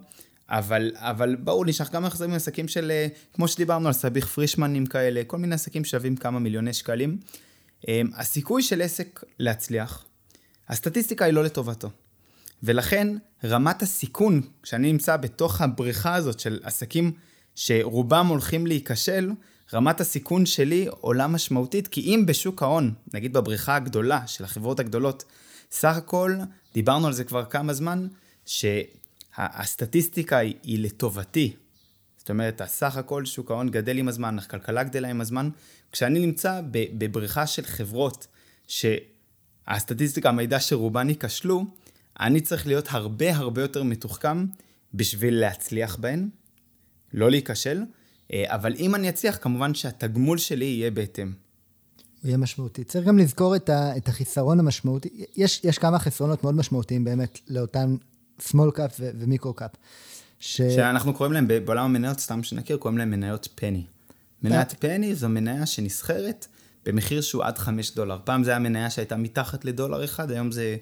אבל, 0.50 0.92
אבל 0.96 1.36
ברור 1.36 1.66
לי 1.66 1.74
שאנחנו 1.74 1.96
גם 1.96 2.04
מחזירים 2.04 2.34
עסקים 2.34 2.68
של, 2.68 2.92
אה, 2.92 3.08
כמו 3.34 3.48
שדיברנו 3.48 3.88
על 3.88 3.94
סביח 3.94 4.28
פרישמנים 4.28 4.86
כאלה, 4.86 5.22
כל 5.28 5.38
מיני 5.38 5.56
עסקים 5.56 5.86
שווים 5.86 6.16
כמה 6.16 6.40
מיליוני 6.40 6.74
שקלים. 6.74 7.18
אמ, 7.88 8.10
הסיכוי 8.16 8.64
של 8.64 8.82
עסק 8.82 9.24
להצליח, 9.40 10.06
הסטטיסטיקה 10.70 11.26
היא 11.26 11.34
לא 11.34 11.44
לטובתו. 11.44 11.90
ולכן 12.64 13.18
רמת 13.44 13.82
הסיכון, 13.82 14.42
כשאני 14.64 14.92
נמצא 14.92 15.18
בתוך 15.18 15.62
הבריכה 15.62 16.16
הזאת 16.16 16.40
של 16.40 16.60
עסקים 16.64 17.12
שרובם 17.56 18.28
הולכים 18.28 18.68
להיכשל, 18.68 19.32
רמת 19.74 20.02
הסיכון 20.02 20.46
שלי 20.46 20.88
עולה 20.90 21.28
משמעותית, 21.28 21.88
כי 21.88 22.02
אם 22.02 22.24
בשוק 22.28 22.64
ההון, 22.64 22.94
נגיד 23.14 23.34
בבריכה 23.34 23.76
הגדולה 23.76 24.28
של 24.28 24.44
החברות 24.44 24.80
הגדולות, 24.80 25.24
סך 25.72 25.96
הכל, 25.98 26.36
דיברנו 26.74 27.08
על 27.08 27.14
זה 27.14 27.24
כבר 27.24 27.46
כמה 27.46 27.74
זמן, 27.74 28.08
שהסטטיסטיקה 28.46 30.38
היא, 30.38 30.56
היא 30.64 30.84
לטובתי. 30.84 31.54
זאת 32.30 32.32
אומרת, 32.32 32.62
הסך 32.62 32.98
הכל 32.98 33.26
שוק 33.26 33.52
ההון 33.52 33.70
גדל 33.70 33.98
עם 33.98 34.08
הזמן, 34.08 34.40
הכלכלה 34.40 34.84
גדלה 34.84 35.08
עם 35.10 35.22
הזמן, 35.22 35.50
כשאני 35.92 36.20
נמצא 36.20 36.62
בבריכה 36.72 37.48
של 37.48 37.66
חברות 37.66 38.28
שהסטטיסטיקה 38.68 40.32
מעידה 40.32 40.60
שרובן 40.60 41.10
ייכשלו, 41.10 41.66
אני 42.20 42.42
צריך 42.42 42.68
להיות 42.68 42.86
הרבה 42.90 43.36
הרבה 43.36 43.62
יותר 43.62 43.84
מתוחכם 43.84 44.46
בשביל 44.94 45.40
להצליח 45.40 45.96
בהן, 45.96 46.30
לא 47.14 47.32
להיכשל, 47.32 47.84
אבל 48.34 48.76
אם 48.80 48.96
אני 48.96 49.10
אצליח, 49.10 49.38
כמובן 49.42 49.74
שהתגמול 49.74 50.38
שלי 50.38 50.66
יהיה 50.66 50.92
בהתאם. 50.92 51.28
הוא 51.28 52.28
יהיה 52.28 52.38
משמעותי. 52.38 52.84
צריך 52.84 53.08
גם 53.08 53.18
לזכור 53.18 53.56
את, 53.56 53.70
ה, 53.70 53.98
את 53.98 54.08
החיסרון 54.08 54.60
המשמעותי. 54.60 55.26
יש, 55.36 55.62
יש 55.64 55.78
כמה 55.78 56.00
חסרונות 56.00 56.44
מאוד 56.44 56.56
משמעותיים 56.56 57.04
באמת 57.04 57.40
לאותם 57.48 57.96
small 58.40 58.76
cap 58.76 58.94
ומיקרו 59.00 59.54
קאפ. 59.54 59.72
ש... 60.40 60.62
שאנחנו 60.62 61.14
קוראים 61.14 61.34
להם, 61.34 61.48
בעולם 61.66 61.86
המניות, 61.86 62.20
סתם 62.20 62.44
שנכיר, 62.44 62.78
קוראים 62.78 62.98
להם 62.98 63.12
מניות 63.12 63.48
פני. 63.56 63.84
מניית 64.44 64.76
פני 64.80 65.16
זו 65.16 65.30
מניה 65.30 65.66
שנסחרת 65.66 66.48
במחיר 66.86 67.22
שהוא 67.22 67.44
עד 67.44 67.58
5 67.58 67.96
דולר. 67.96 68.18
פעם 68.24 68.44
זה 68.44 68.52
היה 68.52 68.60
מניה 68.60 68.90
שהייתה 68.90 69.16
מתחת 69.18 69.66
לדולר 69.66 70.04
אחד, 70.04 70.32
היום 70.32 70.52
זה, 70.52 70.78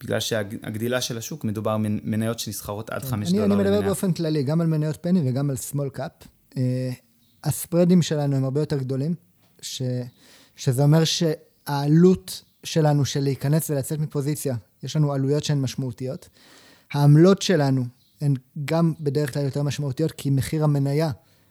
בגלל 0.00 0.20
שהגדילה 0.20 1.00
של 1.00 1.18
השוק, 1.18 1.44
מדובר 1.44 1.76
מניות 1.80 2.38
שנסחרות 2.38 2.90
עד 2.90 3.04
5 3.04 3.28
אני, 3.28 3.38
דולר. 3.38 3.54
אני 3.54 3.62
מדבר 3.62 3.80
באופן 3.80 4.12
כללי, 4.12 4.42
גם 4.42 4.60
על 4.60 4.66
מניות 4.66 4.96
פני 5.00 5.30
וגם 5.30 5.50
על 5.50 5.56
small 5.56 5.98
cap. 5.98 6.26
Uh, 6.54 6.56
הספרדים 7.44 8.02
שלנו 8.02 8.36
הם 8.36 8.44
הרבה 8.44 8.60
יותר 8.60 8.78
גדולים, 8.78 9.14
ש... 9.62 9.82
שזה 10.56 10.82
אומר 10.82 11.04
שהעלות 11.04 12.42
שלנו 12.64 13.04
של 13.04 13.20
להיכנס 13.20 13.70
ולצאת 13.70 13.98
מפוזיציה, 13.98 14.56
יש 14.82 14.96
לנו 14.96 15.12
עלויות 15.12 15.44
שהן 15.44 15.60
משמעותיות. 15.60 16.28
העמלות 16.92 17.42
שלנו 17.42 17.84
הן 18.24 18.34
גם 18.64 18.92
בדרך 19.00 19.34
כלל 19.34 19.44
יותר 19.44 19.62
משמעותיות, 19.62 20.12
כי 20.12 20.30
מחיר 20.30 20.64
המניה 20.64 21.10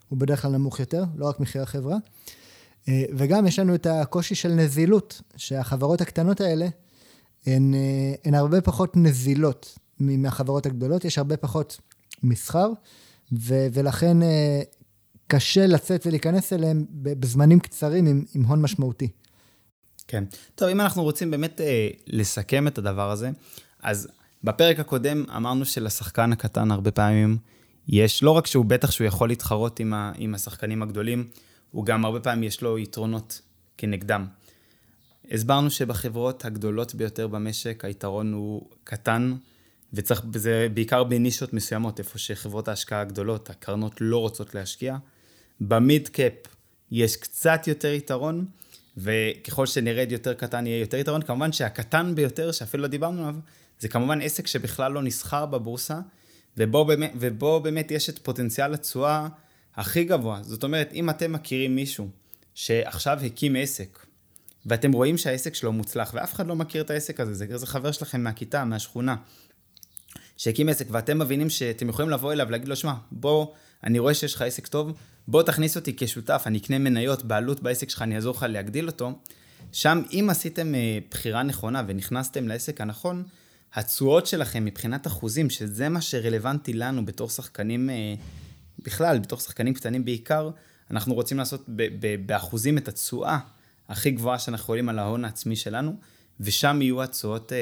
הוא 0.10 0.20
בדרך 0.20 0.42
כלל 0.42 0.52
נמוך 0.52 0.80
יותר, 0.80 1.04
לא 1.16 1.26
רק 1.30 1.40
מחיר 1.40 1.62
החברה. 1.62 1.98
אה, 2.88 3.04
וגם 3.18 3.48
יש 3.48 3.60
לנו 3.60 3.76
את 3.76 3.86
הקושי 3.86 4.36
של 4.36 4.50
נזילות, 4.50 5.22
שהחברות 5.38 6.02
הקטנות 6.02 6.42
האלה 6.42 6.68
הן, 7.46 7.74
אה, 7.74 8.14
הן 8.26 8.34
הרבה 8.34 8.62
פחות 8.62 8.98
נזילות 8.98 9.78
מהחברות 10.00 10.66
הגדולות, 10.66 11.06
יש 11.06 11.18
הרבה 11.18 11.38
פחות 11.38 11.80
מסחר, 12.24 12.70
ו, 13.40 13.68
ולכן 13.74 14.24
אה, 14.24 14.62
קשה 15.28 15.68
לצאת 15.68 16.06
ולהיכנס 16.08 16.54
אליהם 16.54 16.86
בזמנים 16.92 17.60
קצרים 17.60 18.06
עם, 18.06 18.26
עם 18.36 18.44
הון 18.44 18.62
משמעותי. 18.62 19.08
כן. 20.08 20.24
טוב, 20.56 20.70
אם 20.70 20.82
אנחנו 20.82 21.04
רוצים 21.04 21.32
באמת 21.32 21.62
אה, 21.62 21.88
לסכם 22.08 22.68
את 22.68 22.78
הדבר 22.78 23.12
הזה, 23.12 23.30
אז 23.84 24.08
בפרק 24.44 24.80
הקודם 24.80 25.26
אמרנו 25.36 25.66
שלשחקן 25.66 26.32
הקטן 26.32 26.72
הרבה 26.72 26.92
פעמים 26.92 27.38
יש, 27.88 28.24
לא 28.24 28.32
רק 28.32 28.48
שהוא 28.48 28.66
בטח 28.66 28.92
שהוא 28.92 29.08
יכול 29.08 29.30
להתחרות 29.30 29.80
עם, 29.80 29.94
ה, 29.94 30.12
עם 30.18 30.36
השחקנים 30.36 30.84
הגדולים, 30.84 31.28
הוא 31.72 31.86
גם 31.86 32.06
הרבה 32.06 32.20
פעמים 32.20 32.44
יש 32.44 32.62
לו 32.62 32.80
יתרונות 32.80 33.42
כנגדם. 33.78 34.26
הסברנו 35.32 35.70
שבחברות 35.70 36.46
הגדולות 36.46 36.96
ביותר 36.96 37.28
במשק 37.28 37.86
היתרון 37.86 38.34
הוא 38.34 38.70
קטן, 38.84 39.36
וצריך, 39.94 40.26
זה 40.36 40.68
בעיקר 40.74 41.04
בנישות 41.04 41.54
מסוימות, 41.54 42.00
איפה 42.00 42.20
שחברות 42.20 42.68
ההשקעה 42.68 43.02
הגדולות, 43.02 43.50
הקרנות 43.50 43.94
לא 44.02 44.18
רוצות 44.18 44.56
להשקיע. 44.56 44.98
במיד 45.62 46.08
קאפ 46.08 46.34
יש 46.92 47.16
קצת 47.16 47.68
יותר 47.68 47.94
יתרון, 47.94 48.46
וככל 48.98 49.66
שנרד 49.66 50.12
יותר 50.12 50.34
קטן 50.34 50.68
יהיה 50.68 50.80
יותר 50.80 50.98
יתרון. 50.98 51.22
כמובן 51.22 51.52
שהקטן 51.52 52.16
ביותר, 52.16 52.52
שאפילו 52.52 52.84
לא 52.84 52.88
דיברנו 52.88 53.22
עליו, 53.22 53.36
זה 53.84 53.90
כמובן 53.90 54.22
עסק 54.22 54.48
שבכלל 54.48 54.92
לא 54.92 55.04
נסחר 55.04 55.46
בבורסה, 55.46 56.00
ובו 56.58 56.86
באמת, 56.86 57.12
ובו 57.16 57.60
באמת 57.60 57.92
יש 57.92 58.10
את 58.10 58.20
פוטנציאל 58.20 58.74
התשואה 58.74 59.28
הכי 59.76 60.04
גבוה. 60.04 60.40
זאת 60.44 60.64
אומרת, 60.64 60.90
אם 60.94 61.10
אתם 61.10 61.32
מכירים 61.32 61.76
מישהו 61.76 62.10
שעכשיו 62.56 63.20
הקים 63.26 63.56
עסק, 63.56 64.06
ואתם 64.66 64.92
רואים 64.92 65.18
שהעסק 65.18 65.56
שלו 65.56 65.72
מוצלח, 65.72 66.12
ואף 66.14 66.34
אחד 66.34 66.48
לא 66.48 66.56
מכיר 66.56 66.82
את 66.82 66.90
העסק 66.90 67.20
הזה, 67.20 67.34
זה, 67.34 67.58
זה 67.58 67.68
חבר 67.68 67.92
שלכם 67.92 68.24
מהכיתה, 68.24 68.66
מהשכונה, 68.66 69.16
שהקים 70.38 70.70
עסק, 70.70 70.86
ואתם 70.92 71.20
מבינים 71.20 71.50
שאתם 71.50 71.90
יכולים 71.90 72.12
לבוא 72.12 72.34
אליו 72.34 72.48
ולהגיד 72.48 72.68
לו, 72.68 72.76
שמע, 72.76 72.94
בוא, 73.12 73.48
אני 73.84 74.00
רואה 74.00 74.14
שיש 74.14 74.34
לך 74.34 74.42
עסק 74.42 74.68
טוב, 74.68 74.94
בוא 75.28 75.44
תכניס 75.44 75.76
אותי 75.76 75.96
כשותף, 75.98 76.44
אני 76.46 76.58
אקנה 76.58 76.78
מניות, 76.78 77.24
בעלות 77.24 77.64
בעסק 77.64 77.90
שלך, 77.90 78.02
אני 78.02 78.16
אעזור 78.16 78.36
לך 78.36 78.46
להגדיל 78.50 78.88
אותו. 78.88 79.12
שם, 79.72 80.02
אם 80.12 80.28
עשיתם 80.30 80.76
אה, 80.76 80.98
בחירה 81.12 81.44
נכונה 81.44 81.84
ונכנסתם 81.88 82.48
לעסק 82.48 82.82
הנכון, 82.82 83.24
התשואות 83.74 84.28
שלכם 84.28 84.66
מבחינת 84.66 85.08
אחוזים, 85.08 85.50
שזה 85.50 85.90
מה 85.90 86.02
שרלוונטי 86.02 86.74
לנו 86.74 87.06
בתור 87.06 87.30
שחקנים, 87.30 87.90
אה, 87.90 88.14
בכלל, 88.80 89.20
בתור 89.20 89.40
שחקנים 89.40 89.74
קטנים 89.74 90.06
בעיקר, 90.06 90.50
אנחנו 90.92 91.14
רוצים 91.14 91.38
לעשות 91.38 91.66
באחוזים 92.26 92.78
את 92.78 92.88
התשואה 92.88 93.40
הכי 93.90 94.12
גבוהה 94.12 94.40
שאנחנו 94.40 94.64
יכולים 94.64 94.90
על 94.90 95.00
ההון 95.00 95.26
העצמי 95.26 95.56
שלנו, 95.56 95.96
ושם 96.40 96.82
יהיו 96.82 97.04
התשואות 97.04 97.54
אה, 97.54 97.58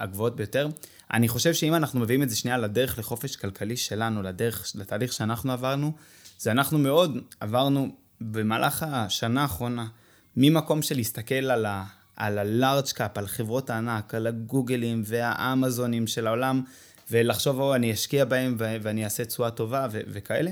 הגבוהות 0.00 0.36
ביותר. 0.36 0.68
אני 1.12 1.28
חושב 1.28 1.54
שאם 1.54 1.74
אנחנו 1.74 2.00
מביאים 2.00 2.22
את 2.22 2.30
זה 2.30 2.36
שנייה 2.36 2.58
לדרך 2.58 2.98
לחופש 2.98 3.36
כלכלי 3.36 3.76
שלנו, 3.76 4.22
לדרך, 4.22 4.72
לתהליך 4.74 5.12
שאנחנו 5.12 5.52
עברנו, 5.52 5.92
זה 6.38 6.50
אנחנו 6.50 6.78
מאוד 6.78 7.18
עברנו 7.40 7.96
במהלך 8.20 8.86
השנה 8.88 9.42
האחרונה, 9.42 9.86
ממקום 10.36 10.82
של 10.82 10.96
להסתכל 10.96 11.34
על 11.34 11.66
ה... 11.66 11.84
על 12.16 12.38
ה-large 12.38 12.92
cap, 12.92 13.10
על 13.14 13.26
חברות 13.26 13.70
הענק, 13.70 14.14
על 14.14 14.26
הגוגלים 14.26 15.02
והאמזונים 15.06 16.06
של 16.06 16.26
העולם, 16.26 16.62
ולחשוב, 17.10 17.60
או, 17.60 17.74
אני 17.74 17.92
אשקיע 17.92 18.24
בהם 18.24 18.56
ואני 18.58 19.04
אעשה 19.04 19.24
תשואה 19.24 19.50
טובה 19.50 19.86
ו- 19.92 20.00
וכאלה. 20.06 20.50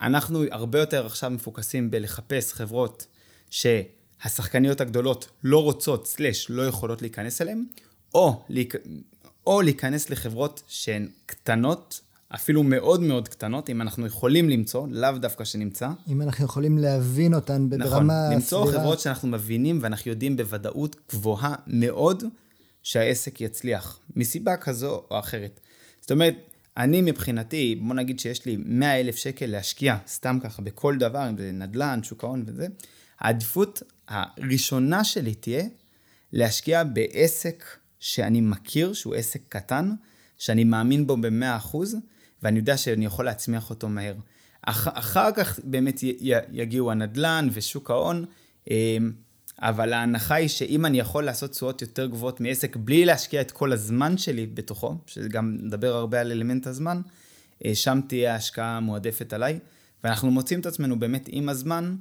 אנחנו 0.00 0.44
הרבה 0.50 0.78
יותר 0.78 1.06
עכשיו 1.06 1.30
מפוקסים 1.30 1.90
בלחפש 1.90 2.52
חברות 2.52 3.06
שהשחקניות 3.50 4.80
הגדולות 4.80 5.28
לא 5.44 5.62
רוצות, 5.62 6.06
סלש, 6.06 6.46
לא 6.50 6.66
יכולות 6.66 7.02
להיכנס 7.02 7.42
אליהן, 7.42 7.64
או. 8.14 8.44
או 9.46 9.62
להיכנס 9.62 10.10
לחברות 10.10 10.62
שהן 10.68 11.08
קטנות, 11.26 12.00
אפילו 12.34 12.62
מאוד 12.62 13.00
מאוד 13.00 13.28
קטנות, 13.28 13.70
אם 13.70 13.82
אנחנו 13.82 14.06
יכולים 14.06 14.48
למצוא, 14.48 14.86
לאו 14.90 15.18
דווקא 15.18 15.44
שנמצא. 15.44 15.88
אם 16.08 16.22
אנחנו 16.22 16.44
יכולים 16.44 16.78
להבין 16.78 17.34
אותן 17.34 17.68
ברמה 17.70 17.84
נכון, 17.84 18.02
סבירה. 18.08 18.34
למצוא 18.34 18.66
סבירה. 18.66 18.80
חברות 18.80 19.00
שאנחנו 19.00 19.28
מבינים 19.28 19.78
ואנחנו 19.82 20.10
יודעים 20.10 20.36
בוודאות 20.36 20.96
גבוהה 21.10 21.54
מאוד 21.66 22.24
שהעסק 22.82 23.40
יצליח, 23.40 23.98
מסיבה 24.16 24.56
כזו 24.56 25.02
או 25.10 25.18
אחרת. 25.18 25.60
זאת 26.00 26.10
אומרת, 26.10 26.34
אני 26.76 27.02
מבחינתי, 27.02 27.80
בוא 27.82 27.94
נגיד 27.94 28.20
שיש 28.20 28.46
לי 28.46 28.56
100 28.64 29.00
אלף 29.00 29.16
שקל 29.16 29.46
להשקיע, 29.46 29.96
סתם 30.08 30.38
ככה, 30.42 30.62
בכל 30.62 30.96
דבר, 30.98 31.28
אם 31.28 31.36
זה 31.36 31.52
נדל"ן, 31.52 32.02
שוק 32.02 32.24
ההון 32.24 32.44
וזה, 32.46 32.66
העדיפות 33.20 33.82
הראשונה 34.08 35.04
שלי 35.04 35.34
תהיה 35.34 35.64
להשקיע 36.32 36.84
בעסק 36.84 37.64
שאני 38.00 38.40
מכיר, 38.40 38.92
שהוא 38.92 39.14
עסק 39.14 39.40
קטן, 39.48 39.90
שאני 40.38 40.64
מאמין 40.64 41.06
בו 41.06 41.16
ב-100%, 41.16 41.76
ואני 42.42 42.58
יודע 42.58 42.76
שאני 42.76 43.04
יכול 43.04 43.24
להצמיח 43.24 43.70
אותו 43.70 43.88
מהר. 43.88 44.14
אח, 44.62 44.88
אחר 44.92 45.32
כך 45.32 45.60
באמת 45.64 46.02
י, 46.02 46.16
י, 46.20 46.32
יגיעו 46.52 46.90
הנדל"ן 46.90 47.48
ושוק 47.52 47.90
ההון, 47.90 48.24
אמ, 48.70 49.12
אבל 49.58 49.92
ההנחה 49.92 50.34
היא 50.34 50.48
שאם 50.48 50.86
אני 50.86 50.98
יכול 50.98 51.24
לעשות 51.24 51.50
תשואות 51.50 51.82
יותר 51.82 52.06
גבוהות 52.06 52.40
מעסק 52.40 52.76
בלי 52.76 53.04
להשקיע 53.04 53.40
את 53.40 53.50
כל 53.50 53.72
הזמן 53.72 54.18
שלי 54.18 54.46
בתוכו, 54.46 54.96
שגם 55.06 55.56
נדבר 55.60 55.94
הרבה 55.94 56.20
על 56.20 56.32
אלמנט 56.32 56.66
הזמן, 56.66 57.00
אה, 57.64 57.74
שם 57.74 58.00
תהיה 58.08 58.32
ההשקעה 58.32 58.76
המועדפת 58.76 59.32
עליי, 59.32 59.58
ואנחנו 60.04 60.30
מוצאים 60.30 60.60
את 60.60 60.66
עצמנו 60.66 60.98
באמת 60.98 61.28
עם 61.32 61.48
הזמן, 61.48 61.96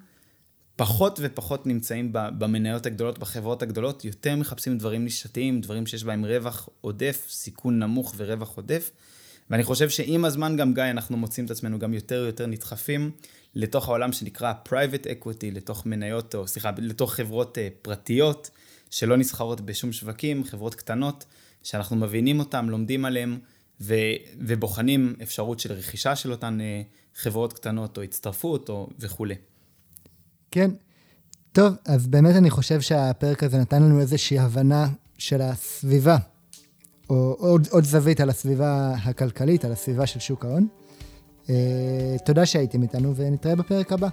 פחות 0.75 1.19
ופחות 1.21 1.67
נמצאים 1.67 2.09
במניות 2.11 2.85
הגדולות, 2.85 3.19
בחברות 3.19 3.63
הגדולות, 3.63 4.05
יותר 4.05 4.35
מחפשים 4.35 4.77
דברים 4.77 5.03
נישתיים, 5.03 5.61
דברים 5.61 5.85
שיש 5.85 6.03
בהם 6.03 6.25
רווח 6.25 6.69
עודף, 6.81 7.25
סיכון 7.29 7.79
נמוך 7.79 8.13
ורווח 8.17 8.55
עודף. 8.55 8.91
ואני 9.51 9.63
חושב 9.63 9.89
שעם 9.89 10.25
הזמן 10.25 10.57
גם, 10.57 10.73
גיא, 10.73 10.83
אנחנו 10.83 11.17
מוצאים 11.17 11.45
את 11.45 11.51
עצמנו 11.51 11.79
גם 11.79 11.93
יותר 11.93 12.21
ויותר 12.23 12.45
נדחפים 12.45 13.11
לתוך 13.55 13.87
העולם 13.87 14.11
שנקרא 14.11 14.53
private 14.67 15.05
equity, 15.05 15.45
לתוך 15.51 15.85
מניות, 15.85 16.35
או 16.35 16.47
סליחה, 16.47 16.71
לתוך 16.77 17.13
חברות 17.13 17.57
uh, 17.57 17.61
פרטיות, 17.81 18.49
שלא 18.91 19.17
נסחרות 19.17 19.61
בשום 19.61 19.91
שווקים, 19.91 20.43
חברות 20.43 20.75
קטנות, 20.75 21.25
שאנחנו 21.63 21.95
מבינים 21.95 22.39
אותן, 22.39 22.65
לומדים 22.65 23.05
עליהן, 23.05 23.39
ו- 23.81 24.15
ובוחנים 24.39 25.15
אפשרות 25.23 25.59
של 25.59 25.73
רכישה 25.73 26.15
של 26.15 26.31
אותן 26.31 26.57
uh, 26.59 27.21
חברות 27.21 27.53
קטנות, 27.53 27.97
או 27.97 28.01
הצטרפות, 28.01 28.69
או 28.69 28.89
וכולי. 28.99 29.35
כן. 30.51 30.71
טוב, 31.51 31.73
אז 31.85 32.07
באמת 32.07 32.35
אני 32.35 32.49
חושב 32.49 32.81
שהפרק 32.81 33.43
הזה 33.43 33.57
נתן 33.57 33.83
לנו 33.83 33.99
איזושהי 33.99 34.39
הבנה 34.39 34.87
של 35.17 35.41
הסביבה 35.41 36.17
או 37.11 37.35
עוד, 37.39 37.67
עוד 37.71 37.83
זווית 37.83 38.19
על 38.19 38.29
הסביבה 38.29 38.93
הכלכלית, 39.03 39.65
על 39.65 39.71
הסביבה 39.71 40.05
של 40.05 40.19
שוק 40.19 40.45
ההון. 40.45 40.67
Uh, 41.45 41.49
תודה 42.25 42.45
שהייתם 42.45 42.81
איתנו 42.81 43.15
ונתראה 43.15 43.55
בפרק 43.55 43.91
הבא. 43.91 44.07